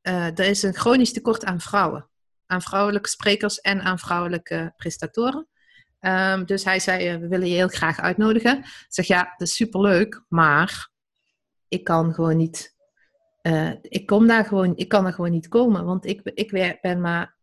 [0.00, 2.08] eh, er is een chronisch tekort aan vrouwen.
[2.46, 5.48] Aan vrouwelijke sprekers en aan vrouwelijke presentatoren.
[6.00, 8.58] Ehm, dus hij zei, we willen je heel graag uitnodigen.
[8.58, 10.90] Ik zeg, ja, dat is superleuk, maar
[11.68, 12.73] ik kan gewoon niet...
[13.44, 17.00] eh, ik, kom daar gewoon, ik kan er gewoon niet komen, want ik, ik ben
[17.00, 17.36] maar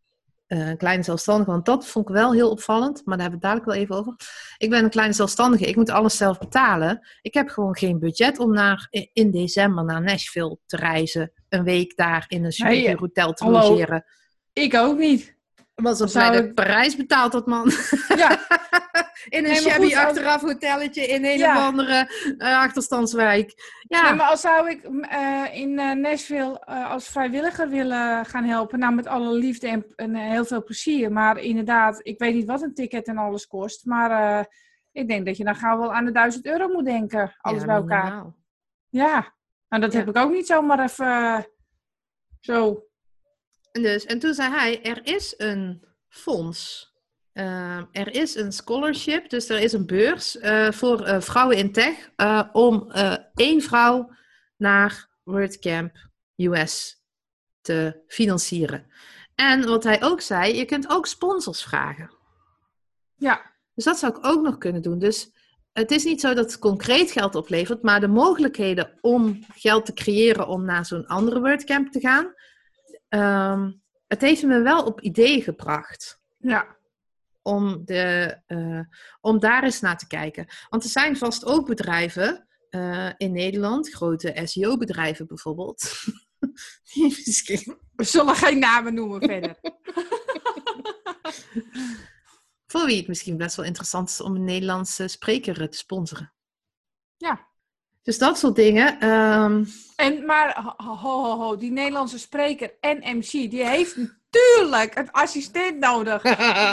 [0.48, 1.52] eh, een kleine zelfstandige.
[1.52, 3.96] Want dat vond ik wel heel opvallend, maar daar hebben we het dadelijk wel even
[3.96, 4.16] over.
[4.58, 7.08] Ik ben een kleine zelfstandige, ik moet alles zelf betalen.
[7.22, 11.32] Ik heb gewoon geen budget om naar, in december naar Nashville te reizen.
[11.50, 13.60] Een week daar in een Nee, hotel te hallo.
[13.60, 14.06] logeren.
[14.54, 15.36] Ik ook niet.
[15.82, 17.72] Was Zou mij dat Parijs betaald had, man.
[18.16, 18.30] Ja.
[19.30, 21.58] in een Nee, shabby goed, achteraf hotelletje in een Ja.
[21.58, 23.54] of andere eh, achterstandswijk.
[23.88, 28.44] Ja, Nee, maar als zou ik mm, eh, in eh, Nashville als vrijwilliger willen gaan
[28.44, 31.12] helpen, nou met alle liefde en, en heel veel plezier.
[31.12, 33.86] Maar inderdaad, ik weet niet wat een ticket en alles kost.
[33.86, 34.48] Maar
[34.92, 37.36] ik denk dat je dan gauw wel aan de 1000 euro moet denken.
[37.38, 38.26] Alles Ja, bij elkaar.
[38.90, 39.34] Ja,
[39.70, 40.00] nou dat Ja.
[40.00, 41.48] heb ik ook niet zomaar even
[42.40, 42.86] zo.
[43.72, 46.92] En Dus, en toen zei hij, er is een fonds.
[47.34, 51.72] Ehm, er is een scholarship, dus er is een beurs eh, voor eh, vrouwen in
[51.72, 52.92] tech eh, om
[53.34, 54.12] één vrouw
[54.58, 57.02] naar WordCamp US
[57.62, 58.86] te financieren.
[59.36, 62.12] En wat hij ook zei, je kunt ook sponsors vragen.
[63.16, 65.00] Ja, Dus dat zou ik ook nog kunnen doen.
[65.00, 65.32] Dus
[65.74, 69.94] het is niet zo dat het concreet geld oplevert, maar de mogelijkheden om geld te
[69.94, 72.34] creëren om naar zo'n andere WordCamp te gaan,
[73.12, 73.72] ehm,
[74.08, 76.78] het heeft me wel op ideeën gebracht ja,
[77.42, 78.80] om, de, eh,
[79.22, 80.48] om daar eens naar te kijken.
[80.70, 86.04] Want er zijn vast ook bedrijven eh, in Nederland, grote SEO-bedrijven bijvoorbeeld,
[87.26, 89.60] misschien we zullen geen namen noemen verder.
[92.72, 96.34] voor wie het misschien best wel interessant is om een Nederlandse spreker te sponsoren.
[97.18, 97.51] Ja.
[98.04, 99.00] Dus dat soort dingen.
[99.00, 99.64] ehm,
[99.96, 105.80] En, maar ho, ho, ho, die Nederlandse spreker en MC, die heeft natuurlijk een assistent
[105.80, 106.22] nodig.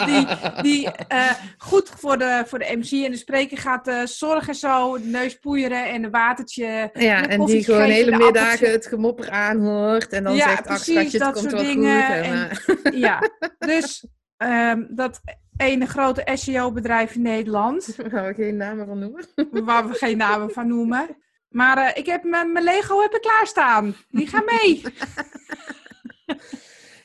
[0.05, 0.27] Die,
[0.63, 4.99] die eh, goed voor de, voor de MC en de spreker gaat eh, zorgen zo,
[4.99, 6.91] de neus poeieren en een watertje.
[6.95, 10.09] ja, en die gewoon hele middagen het gemopper aanhoort.
[10.13, 12.05] En dan Ja, zegt, ach precies, schatje, het dat komt soort wel dingen.
[12.07, 12.15] goed.
[12.15, 12.51] En, En-
[12.93, 15.21] eh, Ja, dus ehm, dat
[15.59, 19.27] ene grote SEO-bedrijf in Nederland, gaan we geen namen van noemen.
[19.65, 21.17] waar we geen namen van noemen.
[21.49, 23.95] Maar eh, ik heb mijn Lego heb ik klaarstaan.
[24.09, 24.83] Die gaan mee.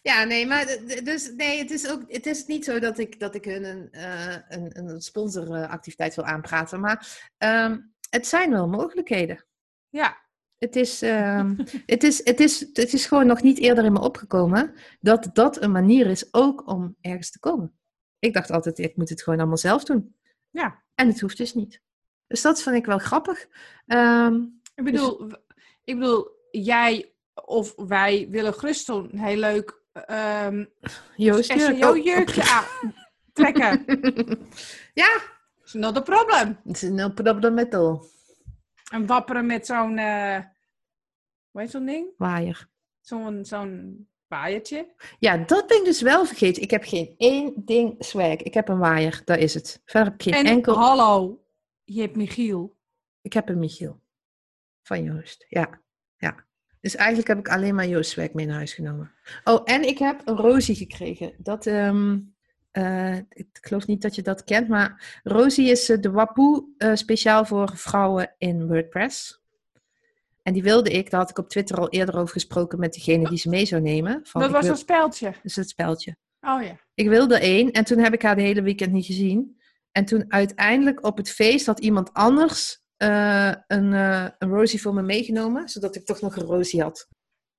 [0.03, 0.65] Ja, nee, maar
[1.03, 3.91] dus, nee, het, is ook, het is niet zo dat ik, dat ik hun een,
[3.91, 6.79] eh, een, een sponsoractiviteit wil aanpraten.
[6.79, 9.45] Maar ehm, het zijn wel mogelijkheden.
[9.89, 10.17] Ja,
[10.57, 13.99] Het is, ehm, het, is, het, is, het is gewoon nog niet eerder in me
[13.99, 17.77] opgekomen dat dat een manier is ook om ergens te komen.
[18.23, 20.15] Ik dacht altijd, ik moet het gewoon allemaal zelf doen.
[20.49, 20.81] ja.
[20.95, 21.81] En het hoeft dus niet.
[22.27, 23.47] Dus dat vind ik wel grappig.
[23.87, 24.41] Ehm,
[24.75, 25.33] Ik bedoel, w-
[25.83, 27.13] ik bedoel, jij
[27.45, 30.65] of wij willen gerust zo'n heel leuk ehm
[31.15, 31.75] Joost, jurk.
[31.77, 33.85] SEO-jurkje aantrekken.
[35.03, 35.21] ja,
[35.65, 36.59] Is not a problem.
[36.65, 38.05] is een problem met al.
[38.91, 40.39] En wapperen met zo'n, eh
[41.51, 42.07] hoe heet zo'n ding?
[42.17, 42.69] Waaier.
[43.01, 44.87] Zo'n zo'n waaiertje.
[45.19, 46.61] Ja, dat ben ik dus wel vergeten.
[46.61, 48.35] Ik heb geen één ding swag.
[48.35, 49.81] Ik heb een waaier, dat is het.
[49.85, 50.75] Verder heb ik geen En enkel...
[50.75, 51.43] hallo,
[51.83, 52.75] je hebt Michiel.
[53.21, 53.99] Ik heb een Michiel.
[54.81, 55.79] Van Joost, ja.
[56.17, 56.45] ja.
[56.81, 59.11] Dus eigenlijk heb ik alleen maar Joost swag mee naar huis genomen.
[59.43, 61.33] Oh, en ik heb een Rosie gekregen.
[61.37, 62.19] Dat, ehm,
[62.71, 66.95] eh, ik geloof niet dat je dat kent, maar Rosie is eh, de wapoe eh,
[66.95, 69.42] speciaal voor vrouwen in WordPress.
[70.43, 73.29] En die wilde ik, daar had ik op Twitter al eerder over gesproken met degene
[73.29, 74.19] die ze mee zou nemen.
[74.23, 75.33] Van, dat was wil- een speltje.
[75.43, 76.15] dus het speldje.
[76.41, 76.79] Oh ja.
[76.93, 79.61] Ik wilde één en toen heb ik haar de hele weekend niet gezien.
[79.91, 84.93] En toen uiteindelijk op het feest had iemand anders eh, een, eh, een Rosie voor
[84.93, 87.07] me meegenomen, zodat ik toch nog een Rosie had.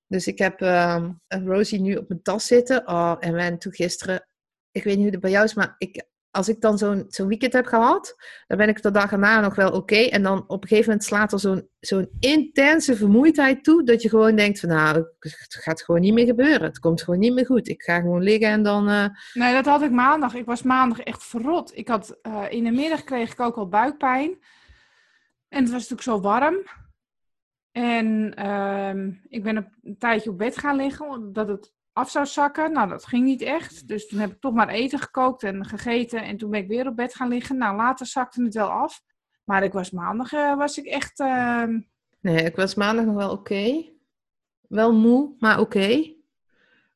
[0.07, 2.87] Dus ik heb ehm, een Rosie nu op mijn tas zitten.
[2.87, 4.27] Oh, en toen gisteren,
[4.71, 7.27] ik weet niet hoe het bij jou is, maar ik, als ik dan zo'n zo'n
[7.27, 8.15] weekend heb gehad,
[8.47, 9.95] dan ben ik de dag erna nog wel oké.
[9.95, 14.09] En dan op een gegeven moment slaat er zo'n zo'n intense vermoeidheid toe, dat je
[14.09, 16.61] gewoon denkt van nou, het gaat gewoon niet meer gebeuren.
[16.63, 17.67] Het komt gewoon niet meer goed.
[17.67, 18.89] Ik ga gewoon liggen en dan...
[18.89, 20.33] eh, Nee, dat had ik maandag.
[20.33, 21.77] Ik was maandag echt verrot.
[21.77, 24.29] Ik had, eh, in de middag kreeg ik ook al buikpijn.
[25.49, 26.55] En het was natuurlijk zo warm.
[27.71, 32.71] En ehm, ik ben een tijdje op bed gaan liggen, omdat het af zou zakken.
[32.71, 33.87] Nou, dat ging niet echt.
[33.87, 36.23] Dus toen heb ik toch maar eten gekookt en gegeten.
[36.23, 37.57] En toen ben ik weer op bed gaan liggen.
[37.57, 39.01] Nou, later zakte het wel af.
[39.43, 41.19] Maar ik was maandag, eh, was ik echt...
[41.19, 41.79] ehm,
[42.19, 43.85] Nee, ik was maandag nog wel oké.
[44.67, 46.13] Wel moe, maar oké.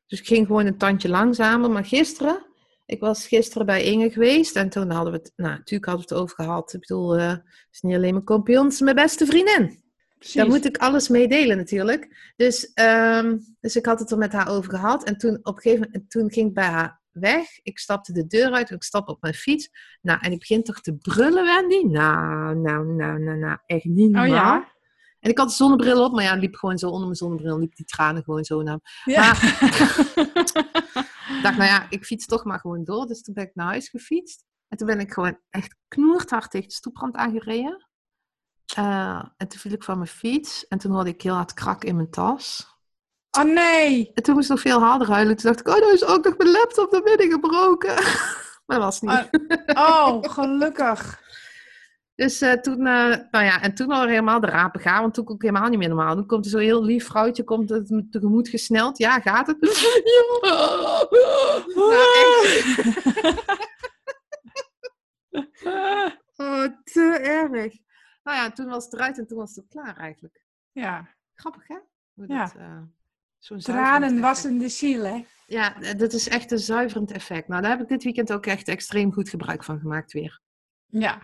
[0.08, 1.72] Dus ik ging gewoon een tandje langzamer.
[1.72, 2.46] Maar gisteren,
[2.86, 4.56] ik was gisteren bij Inge geweest.
[4.56, 6.74] En toen hadden we het, nou natuurlijk hadden we het over gehad.
[6.74, 9.84] Ik bedoel, eh, het is niet alleen mijn kampioen, het is mijn beste vriendin.
[10.20, 10.36] Precies.
[10.36, 12.34] Daar moet ik alles mee delen natuurlijk.
[12.36, 15.04] Dus, ehm, dus ik had het er met haar over gehad.
[15.04, 17.60] En toen op een gegeven moment, toen ging ik bij haar weg.
[17.64, 19.70] Ik stapte de deur uit ik stap op mijn fiets.
[20.02, 21.88] Nou, en ik begin toch te brullen, Wendy?
[21.88, 24.30] Nou, nou, nou, nou, nou, echt niet Oh normaal.
[24.30, 24.78] ja?
[25.20, 27.76] En ik had een zonnebril op, maar ja, liep gewoon zo onder mijn zonnebril, liep
[27.76, 28.80] die tranen gewoon zo naar.
[29.06, 29.34] Ja.
[31.38, 33.08] Ik dacht, nou ja, ik fiets toch maar gewoon door.
[33.08, 34.44] Dus toen ben ik naar huis gefietst.
[34.68, 37.89] En toen ben ik gewoon echt knoerthard tegen de stoeprand aangereden.
[38.76, 40.68] Eh, en toen viel ik van mijn fiets.
[40.68, 42.68] En toen hoorde ik heel hard krak in mijn tas.
[43.32, 44.12] oh nee!
[44.14, 45.36] En toen moest ik nog veel harder huilen.
[45.36, 47.96] Toen dacht ik, oh, nou is ook nog mijn laptop naar binnen gebroken.
[48.66, 49.30] maar dat was niet.
[49.66, 51.20] Oh, oh, gelukkig.
[52.20, 55.26] Dus eh, toen, eh, nou ja, en toen al helemaal de rapen gaan, want toen
[55.26, 56.16] kon ik helemaal niet meer normaal.
[56.16, 58.98] Toen komt er zo'n heel lief vrouwtje, komt het me tegemoet gesneld.
[58.98, 59.58] Ja, gaat het?
[59.62, 61.08] Ja.
[61.76, 63.00] Nou, echt.
[66.36, 67.74] Oh, te erg.
[68.30, 70.44] Nou ja, toen was het eruit en toen was het klaar eigenlijk.
[70.72, 71.78] Ja, Grappig, hè?
[72.14, 72.46] Hoe Ja.
[72.46, 72.82] dat, eh,
[73.38, 75.26] zo'n tranen ziel, hè?
[75.48, 77.48] Ja, eh, dat is echt een zuiverend effect.
[77.48, 80.42] Nou, daar heb ik dit weekend ook echt extreem goed gebruik van gemaakt weer.
[80.86, 81.22] Ja.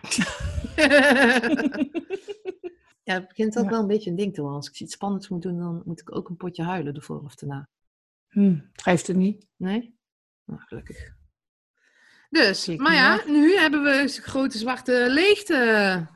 [3.02, 3.70] ja, het begint ook Ja.
[3.70, 4.58] wel een beetje een ding te worden.
[4.58, 7.34] Als ik iets spannends moet doen, dan moet ik ook een potje huilen ervoor of
[7.34, 7.68] daarna.
[8.28, 9.46] Hm, het geeft het niet.
[9.56, 9.98] Nee?
[10.44, 11.15] Nou, gelukkig.
[12.30, 15.54] Dus, maar ja, nu hebben we een grote zwarte leegte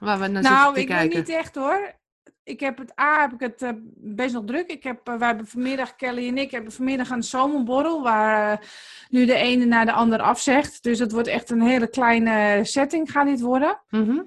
[0.01, 1.17] waar we naar Nou, zitten te ik kijken.
[1.17, 1.99] weet niet echt hoor.
[2.43, 4.71] Ik heb het A, heb ik het eh, best nog druk.
[4.71, 8.67] Ik heb, eh, wij hebben vanmiddag, Kelly en ik, hebben vanmiddag een zomerborrel waar eh,
[9.09, 10.83] nu de ene naar de ander afzegt.
[10.83, 13.81] Dus het wordt echt een hele kleine setting gaat dit worden.
[13.89, 14.21] Mhm.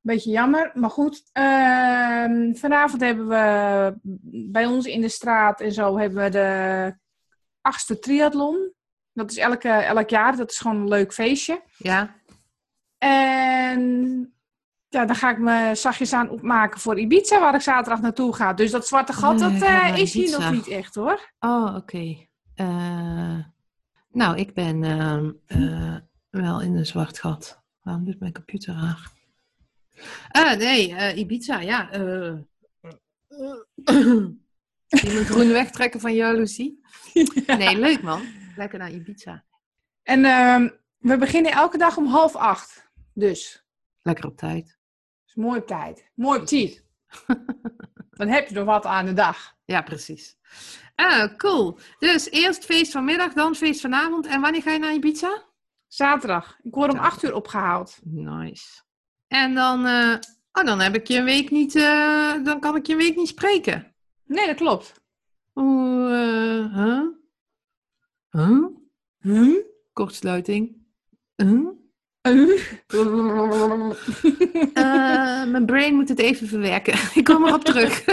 [0.00, 1.22] Beetje jammer, maar goed.
[1.32, 3.94] Ehm, vanavond hebben we
[4.50, 6.94] bij ons in de straat en zo hebben we de
[7.60, 8.72] achtste triathlon.
[9.12, 11.62] Dat is elke, elk jaar, dat is gewoon een leuk feestje.
[11.76, 12.14] Ja,
[12.98, 14.34] En
[14.88, 18.52] ja, dan ga ik me zachtjes aan opmaken voor Ibiza, waar ik zaterdag naartoe ga.
[18.52, 21.32] Dus dat zwarte gat, dat eh, is hier nog niet echt hoor.
[21.40, 22.16] oh, oké.
[22.54, 23.38] Eh,
[24.12, 25.96] nou, ik ben ehm, eh,
[26.30, 27.62] wel in een zwart gat.
[27.82, 29.10] Waarom doet mijn computer raar?
[30.28, 31.90] Ah, nee, Ibiza, ja.
[31.90, 32.32] eh
[35.04, 36.80] Iemand groen wegtrekken van jaloezie?
[37.46, 38.22] Nee, leuk man.
[38.60, 39.44] Lekker naar Ibiza.
[40.02, 40.68] En ehm,
[40.98, 42.90] we beginnen elke dag om half acht.
[43.14, 43.64] Dus,
[44.02, 44.78] Lekker op tijd.
[45.26, 46.10] is mooi op tijd.
[46.14, 46.84] Mooi op tijd.
[48.20, 49.56] Dan heb je nog wat aan de dag.
[49.64, 50.36] Ja, precies.
[50.94, 51.78] Ah, cool.
[51.98, 54.26] Dus eerst feest vanmiddag, dan feest vanavond.
[54.26, 55.44] En wanneer ga je naar Ibiza?
[55.86, 56.58] Zaterdag.
[56.62, 57.12] Ik word om Zaterdag.
[57.12, 57.98] acht uur opgehaald.
[58.02, 58.82] Nice.
[59.28, 60.14] En dan, eh,
[60.52, 63.16] oh, dan heb ik je een week niet, eh, dan kan ik je een week
[63.16, 63.94] niet spreken.
[64.24, 65.00] Nee, dat klopt.
[65.52, 67.18] Hoe, eh, huh?
[68.30, 68.66] Huh?
[69.18, 69.64] Huh?
[69.92, 70.76] Kortsluiting.
[71.36, 71.68] Huh?
[72.28, 72.60] Uh.
[74.74, 76.94] Eh, mijn brain moet het even verwerken.
[77.18, 78.04] ik kom erop terug.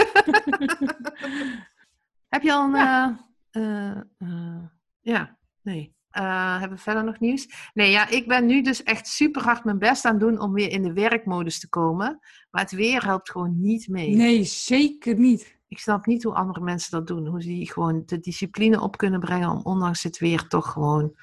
[2.34, 2.74] Heb je al een...
[2.74, 3.28] Ja.
[3.50, 4.64] eh, eh,
[5.00, 5.96] ja, nee.
[6.10, 7.70] Hebben we verder nog nieuws?
[7.74, 10.52] Nee, ja, ik ben nu dus echt super hard mijn best aan het doen om
[10.52, 12.18] weer in de werkmodus te komen.
[12.50, 14.14] Maar het weer helpt gewoon niet mee.
[14.14, 15.57] nee, zeker niet.
[15.68, 17.26] Ik snap niet hoe andere mensen dat doen.
[17.26, 21.16] Hoe ze die gewoon de discipline op kunnen brengen om ondanks het weer toch gewoon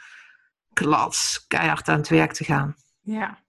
[0.74, 2.76] klats, keihard aan het werk te gaan.
[3.02, 3.44] Ja.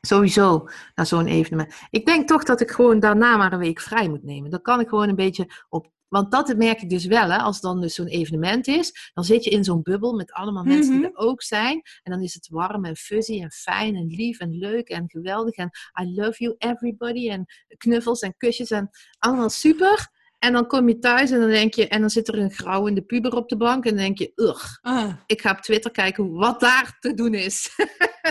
[0.00, 1.74] Sowieso naar zo'n evenement.
[1.90, 4.50] Ik denk toch dat ik gewoon daarna maar een week vrij moet nemen.
[4.50, 5.90] Dan kan ik gewoon een beetje op.
[6.12, 9.10] Want dat merk ik dus wel, hè, als dan dus zo'n evenement is.
[9.14, 11.10] Dan zit je in zo'n bubbel met allemaal mensen die Mhm.
[11.10, 11.82] er ook zijn.
[12.02, 15.54] En dan is het warm en fuzzy en fijn en lief en leuk en geweldig.
[15.54, 15.70] En
[16.02, 17.30] I love you everybody.
[17.30, 17.44] En
[17.76, 20.08] knuffels en kusjes en allemaal super.
[20.38, 23.02] En dan kom je thuis en dan denk je, en dan zit er een grauwende
[23.02, 23.84] puber op de bank.
[23.84, 25.12] En dan denk je, ugh, Ah.
[25.26, 27.68] ik ga op Twitter kijken wat daar te doen is.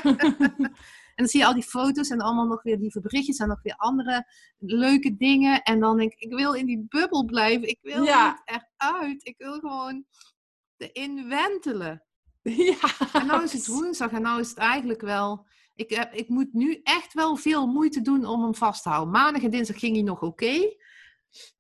[1.16, 3.62] En dan zie je al die foto's en allemaal nog weer lieve berichtjes en nog
[3.62, 4.26] weer andere
[4.58, 5.62] leuke dingen.
[5.62, 7.68] En dan denk ik, ik wil in die bubbel blijven.
[7.68, 8.42] Ik wil Ja.
[8.46, 9.26] niet eruit.
[9.26, 10.06] Ik wil gewoon
[10.78, 12.04] erin wentelen.
[12.42, 12.80] ja.
[13.14, 15.50] En nou is het woensdag en nou is het eigenlijk wel...
[15.76, 19.14] Ik, heb, ik moet nu echt wel veel moeite doen om hem vast te houden.
[19.14, 20.76] Maandag en dinsdag ging hij nog oké.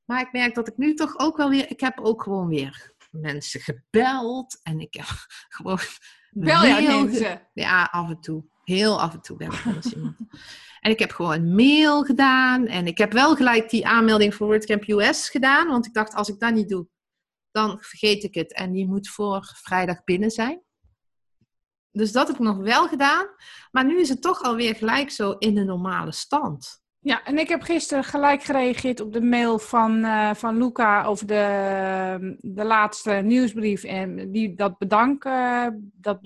[0.05, 1.69] Maar ik merk dat ik nu toch ook wel weer...
[1.69, 4.59] Ik heb ook gewoon weer mensen gebeld.
[4.63, 5.05] En ik heb
[5.55, 5.79] gewoon...
[6.29, 7.49] Bel je mensen.
[7.53, 8.50] ja, af en toe.
[8.71, 10.15] Heel af en toe ben ik wel iemand.
[10.79, 12.67] En ik heb gewoon een mail gedaan.
[12.67, 15.67] En ik heb wel gelijk die aanmelding voor WordCamp US gedaan.
[15.67, 16.87] Want ik dacht, als ik dat niet doe,
[17.51, 18.53] dan vergeet ik het.
[18.53, 20.61] En die moet voor vrijdag binnen zijn.
[21.91, 23.27] Dus dat heb ik nog wel gedaan.
[23.71, 26.81] Maar nu is het toch alweer gelijk zo in de normale stand.
[26.99, 31.27] Ja, en ik heb gisteren gelijk gereageerd op de mail van, eh, van Luca over
[31.27, 33.83] de, de laatste nieuwsbrief.
[33.83, 36.21] En die, dat, bedank, eh, dat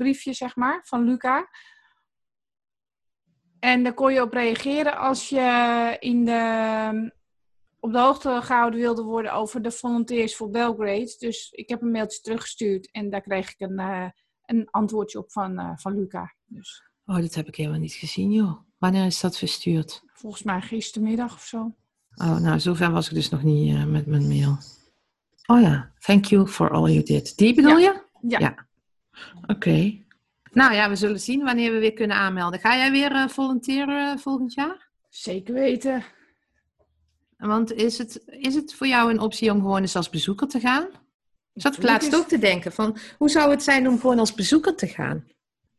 [0.00, 1.48] bedankbriefje, zeg maar, van Luca.
[3.58, 7.12] En daar kon je op reageren als je in de,
[7.80, 11.14] op de hoogte gehouden wilde worden over de Volunteers voor Belgrade.
[11.18, 14.08] Dus ik heb een mailtje teruggestuurd en daar kreeg ik een, eh,
[14.44, 16.34] een antwoordje op van, eh, van Luca.
[16.46, 18.60] Dus Oh, dat heb ik helemaal niet gezien, joh.
[18.78, 20.02] Wanneer is dat verstuurd?
[20.12, 21.74] volgens mij gistermiddag of zo.
[22.14, 24.58] Oh, nou, zover was ik dus nog niet eh, met mijn mail.
[25.46, 27.36] Oh ja, thank you for all you did.
[27.36, 28.02] Die bedoel je?
[28.20, 28.38] Ja.
[28.38, 28.68] Ja.
[29.46, 29.98] Oké.
[30.52, 32.60] Nou ja, we zullen zien wanneer we weer kunnen aanmelden.
[32.60, 34.88] Ga jij weer eh volonteren volgend jaar?
[35.08, 36.04] Zeker weten.
[37.36, 40.60] Want is het, is het voor jou een optie om gewoon eens als bezoeker te
[40.60, 40.88] gaan?
[41.54, 44.76] Zat ik laatst ook te denken van, hoe zou het zijn om gewoon als bezoeker
[44.76, 45.26] te gaan?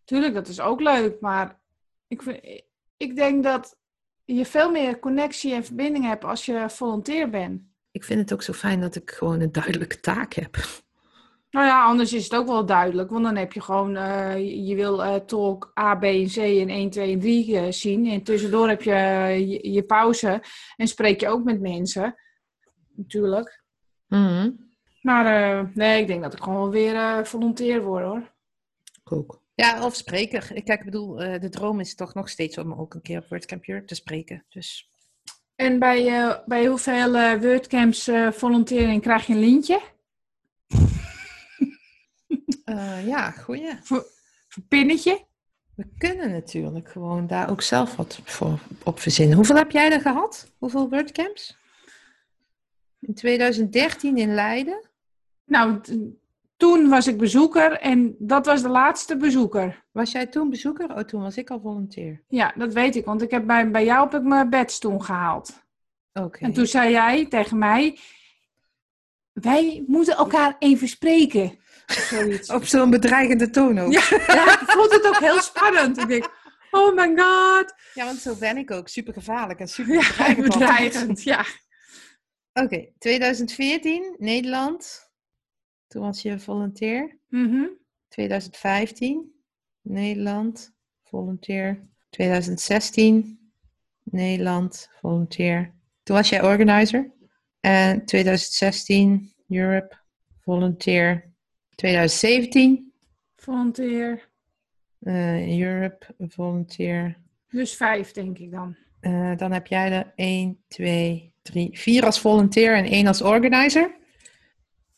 [0.04, 1.20] Tuurlijk, dat is ook leuk.
[1.20, 1.60] Maar
[2.08, 2.64] ik, vind,
[2.98, 3.78] ik denk dat
[4.26, 7.62] je veel meer connectie en verbinding hebt als je volonteer bent.
[7.92, 10.58] Ik vind het ook zo fijn dat ik gewoon een duidelijke taak heb.
[11.52, 13.10] Nou ja, anders is het ook wel duidelijk.
[13.10, 16.70] Want dan heb je gewoon, eh, je- wil eh, talk A, B en C en
[16.70, 18.08] 1, 2 en 3 eh, zien.
[18.08, 20.43] En tussendoor heb je, eh, je je pauze
[20.78, 22.16] en spreek je ook met mensen.
[22.95, 23.64] Natuurlijk.
[24.08, 24.49] Mhm.
[25.02, 25.26] Maar
[25.60, 28.32] eh, nee, ik denk dat ik gewoon weer eh volonteer word hoor.
[29.04, 29.41] Ook.
[29.56, 30.47] Ja, of spreker.
[30.64, 33.28] Kijk, ik bedoel, eh, de droom is toch nog steeds om ook een keer op
[33.30, 34.45] WordCamp Europe te spreken.
[34.49, 34.89] Dus
[35.56, 39.82] En bij, eh, bij hoeveel eh, WordCamps eh volontering krijg je een lintje?
[42.66, 43.74] Eh, ja, goeie.
[43.82, 44.06] Voor
[44.56, 45.26] een pinnetje?
[45.76, 49.36] We kunnen natuurlijk gewoon daar ook zelf wat voor, op verzinnen.
[49.36, 50.52] Hoeveel heb jij er gehad?
[50.58, 51.58] Hoeveel WordCamps?
[53.00, 54.90] In 2013 in Leiden?
[55.46, 55.80] Nou,
[56.58, 59.84] toen was ik bezoeker en dat was de laatste bezoeker.
[59.92, 60.96] Was jij toen bezoeker?
[60.96, 62.24] Oh, toen was ik al volunteer.
[62.28, 65.04] Ja, dat weet ik, want ik heb bij, bij jou heb ik mijn badge toen
[65.04, 65.64] gehaald.
[66.14, 66.40] Oké.
[66.40, 67.98] En toen zei jij tegen mij,
[69.32, 71.60] wij moeten elkaar even spreken.
[71.92, 72.50] Zoiets.
[72.50, 73.92] Op zo'n bedreigende toon ook.
[73.92, 75.98] Ja, ja, ik vond het ook heel spannend.
[75.98, 76.30] Ik denk,
[76.72, 77.74] oh my god.
[77.94, 78.88] Ja, want zo ben ik ook.
[78.88, 81.24] Super gevaarlijk en super Ja, bedreigend.
[81.24, 81.46] ja.
[82.54, 85.10] Oké, 2014, Nederland.
[85.88, 87.18] Toen was je volunteer.
[87.28, 87.66] Mhm.
[88.08, 89.32] 2015,
[89.82, 90.74] Nederland,
[91.04, 91.89] volunteer.
[92.10, 93.39] 2016,
[94.04, 95.74] Nederland, volunteer.
[96.04, 97.12] Toen was jij organizer.
[97.60, 99.96] En 2016, Europe,
[100.44, 101.31] volunteer.
[101.76, 102.93] 2017,
[103.36, 104.30] Volunteer.
[104.99, 107.17] eh, Europe, volunteer.
[107.49, 108.76] Dus vijf, denk ik dan.
[108.99, 113.99] Eh, dan heb jij er 1, 2, 3, 4 als volunteer en 1 als organizer.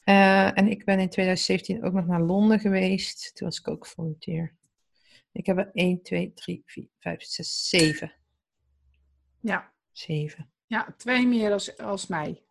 [0.04, 3.36] Eh, en ik ben in 2017 ook nog naar Londen geweest.
[3.36, 4.56] Toen was ik ook volunteer.
[5.32, 8.14] Ik heb er 1, 2, 3, 4, 5, 6, 7.
[9.40, 9.72] Ja.
[9.92, 10.50] 7.
[10.68, 12.42] Ja, twee meer als, als mij.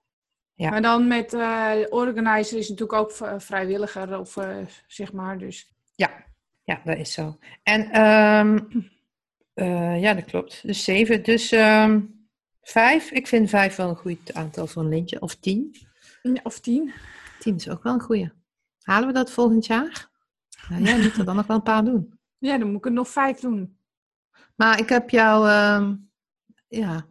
[0.54, 0.70] Ja.
[0.70, 5.38] Maar dan met eh organizer is natuurlijk ook v- vrijwilliger, of eh, zeg maar.
[5.38, 6.10] Dus Ja.
[6.62, 7.38] ja, dat is zo.
[7.62, 8.58] En ehm,
[9.54, 10.66] eh, ja, dat klopt.
[10.66, 11.22] Dus 7.
[11.22, 12.00] Dus ehm
[12.62, 13.10] 5.
[13.10, 15.20] Ik vind 5 wel een goed aantal voor een lintje.
[15.20, 15.76] Of 10.
[16.42, 16.92] of tien.
[17.38, 18.30] 10 is ook wel een goeie.
[18.82, 20.10] Halen we dat volgend jaar?
[20.68, 22.10] Nou, jij moet er dan nog wel een paar doen.
[22.38, 23.76] Ja, dan moet ik er nog vijf doen.
[24.56, 25.94] Maar ik heb jou, ehm,
[26.68, 27.06] ja,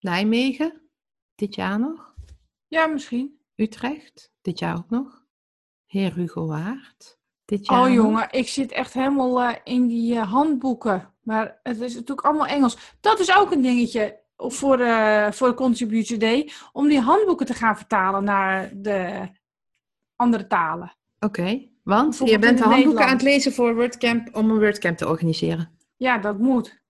[0.00, 0.80] Nijmegen,
[1.34, 2.07] dit jaar nog.
[2.68, 3.38] Ja, misschien.
[3.56, 5.26] Utrecht, dit jaar ook nog.
[5.86, 10.32] Heer Hugo Waard, dit jaar Oh jongen, ik zit echt helemaal eh, in die eh,
[10.32, 11.14] handboeken.
[11.22, 12.78] Maar het is natuurlijk allemaal Engels.
[13.00, 16.50] Dat is ook een dingetje voor, eh voor de Contributor Day.
[16.72, 19.28] Om die handboeken te gaan vertalen naar de
[20.16, 20.96] andere talen.
[21.20, 25.08] Oké, want je bent de handboeken aan het lezen voor WordCamp om een WordCamp te
[25.08, 25.78] organiseren.
[25.96, 26.80] Ja, dat moet.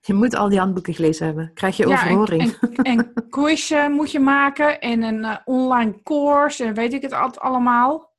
[0.00, 1.50] Je moet al die handboeken gelezen hebben.
[1.54, 2.56] Krijg je Ja, overhoring.
[2.60, 4.80] en, en, en quiz eh, moet je maken.
[4.80, 6.64] En een eh, online course.
[6.64, 8.14] En weet ik het al- allemaal.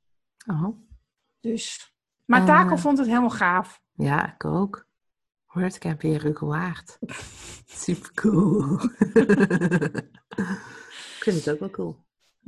[0.46, 0.68] Oh,
[1.40, 1.92] Dus.
[2.24, 2.46] Maar Eh.
[2.46, 3.82] Taco vond het helemaal gaaf.
[3.94, 4.86] ja, ik ook.
[5.46, 6.98] WordCamp Hugo Waard.
[7.66, 8.80] Super cool.
[11.16, 12.04] ik vind het ook wel cool.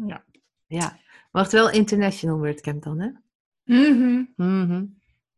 [0.07, 0.25] Ja.
[0.67, 0.99] Ja,
[1.31, 3.09] wordt wel international WordCamp dan, hè?
[3.65, 4.25] Mhm.
[4.37, 4.85] Mhm.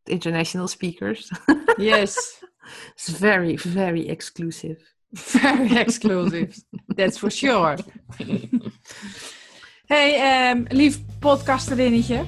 [0.05, 1.31] International speakers.
[1.77, 2.45] Yes.
[2.95, 4.79] It's very, very exclusive.
[5.13, 6.55] Very exclusive.
[6.97, 7.77] That's for sure.
[9.93, 12.25] hey, ehm, lief podcasterinnetje.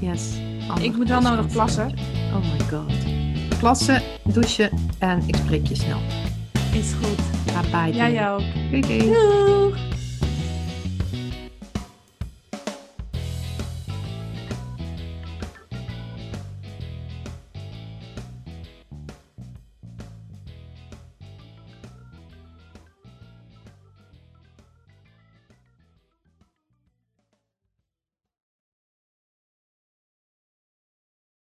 [0.00, 0.36] Yes.
[0.80, 1.94] Ik moet wel nodig plassen.
[2.32, 2.92] Oh my god.
[3.58, 6.00] Plassen, douchen en ik spreek je snel.
[6.74, 7.44] Is goed.
[7.44, 7.92] Bye bye.
[7.92, 8.42] Jij ook.
[8.70, 8.98] Doei doei.
[8.98, 9.97] Doeg!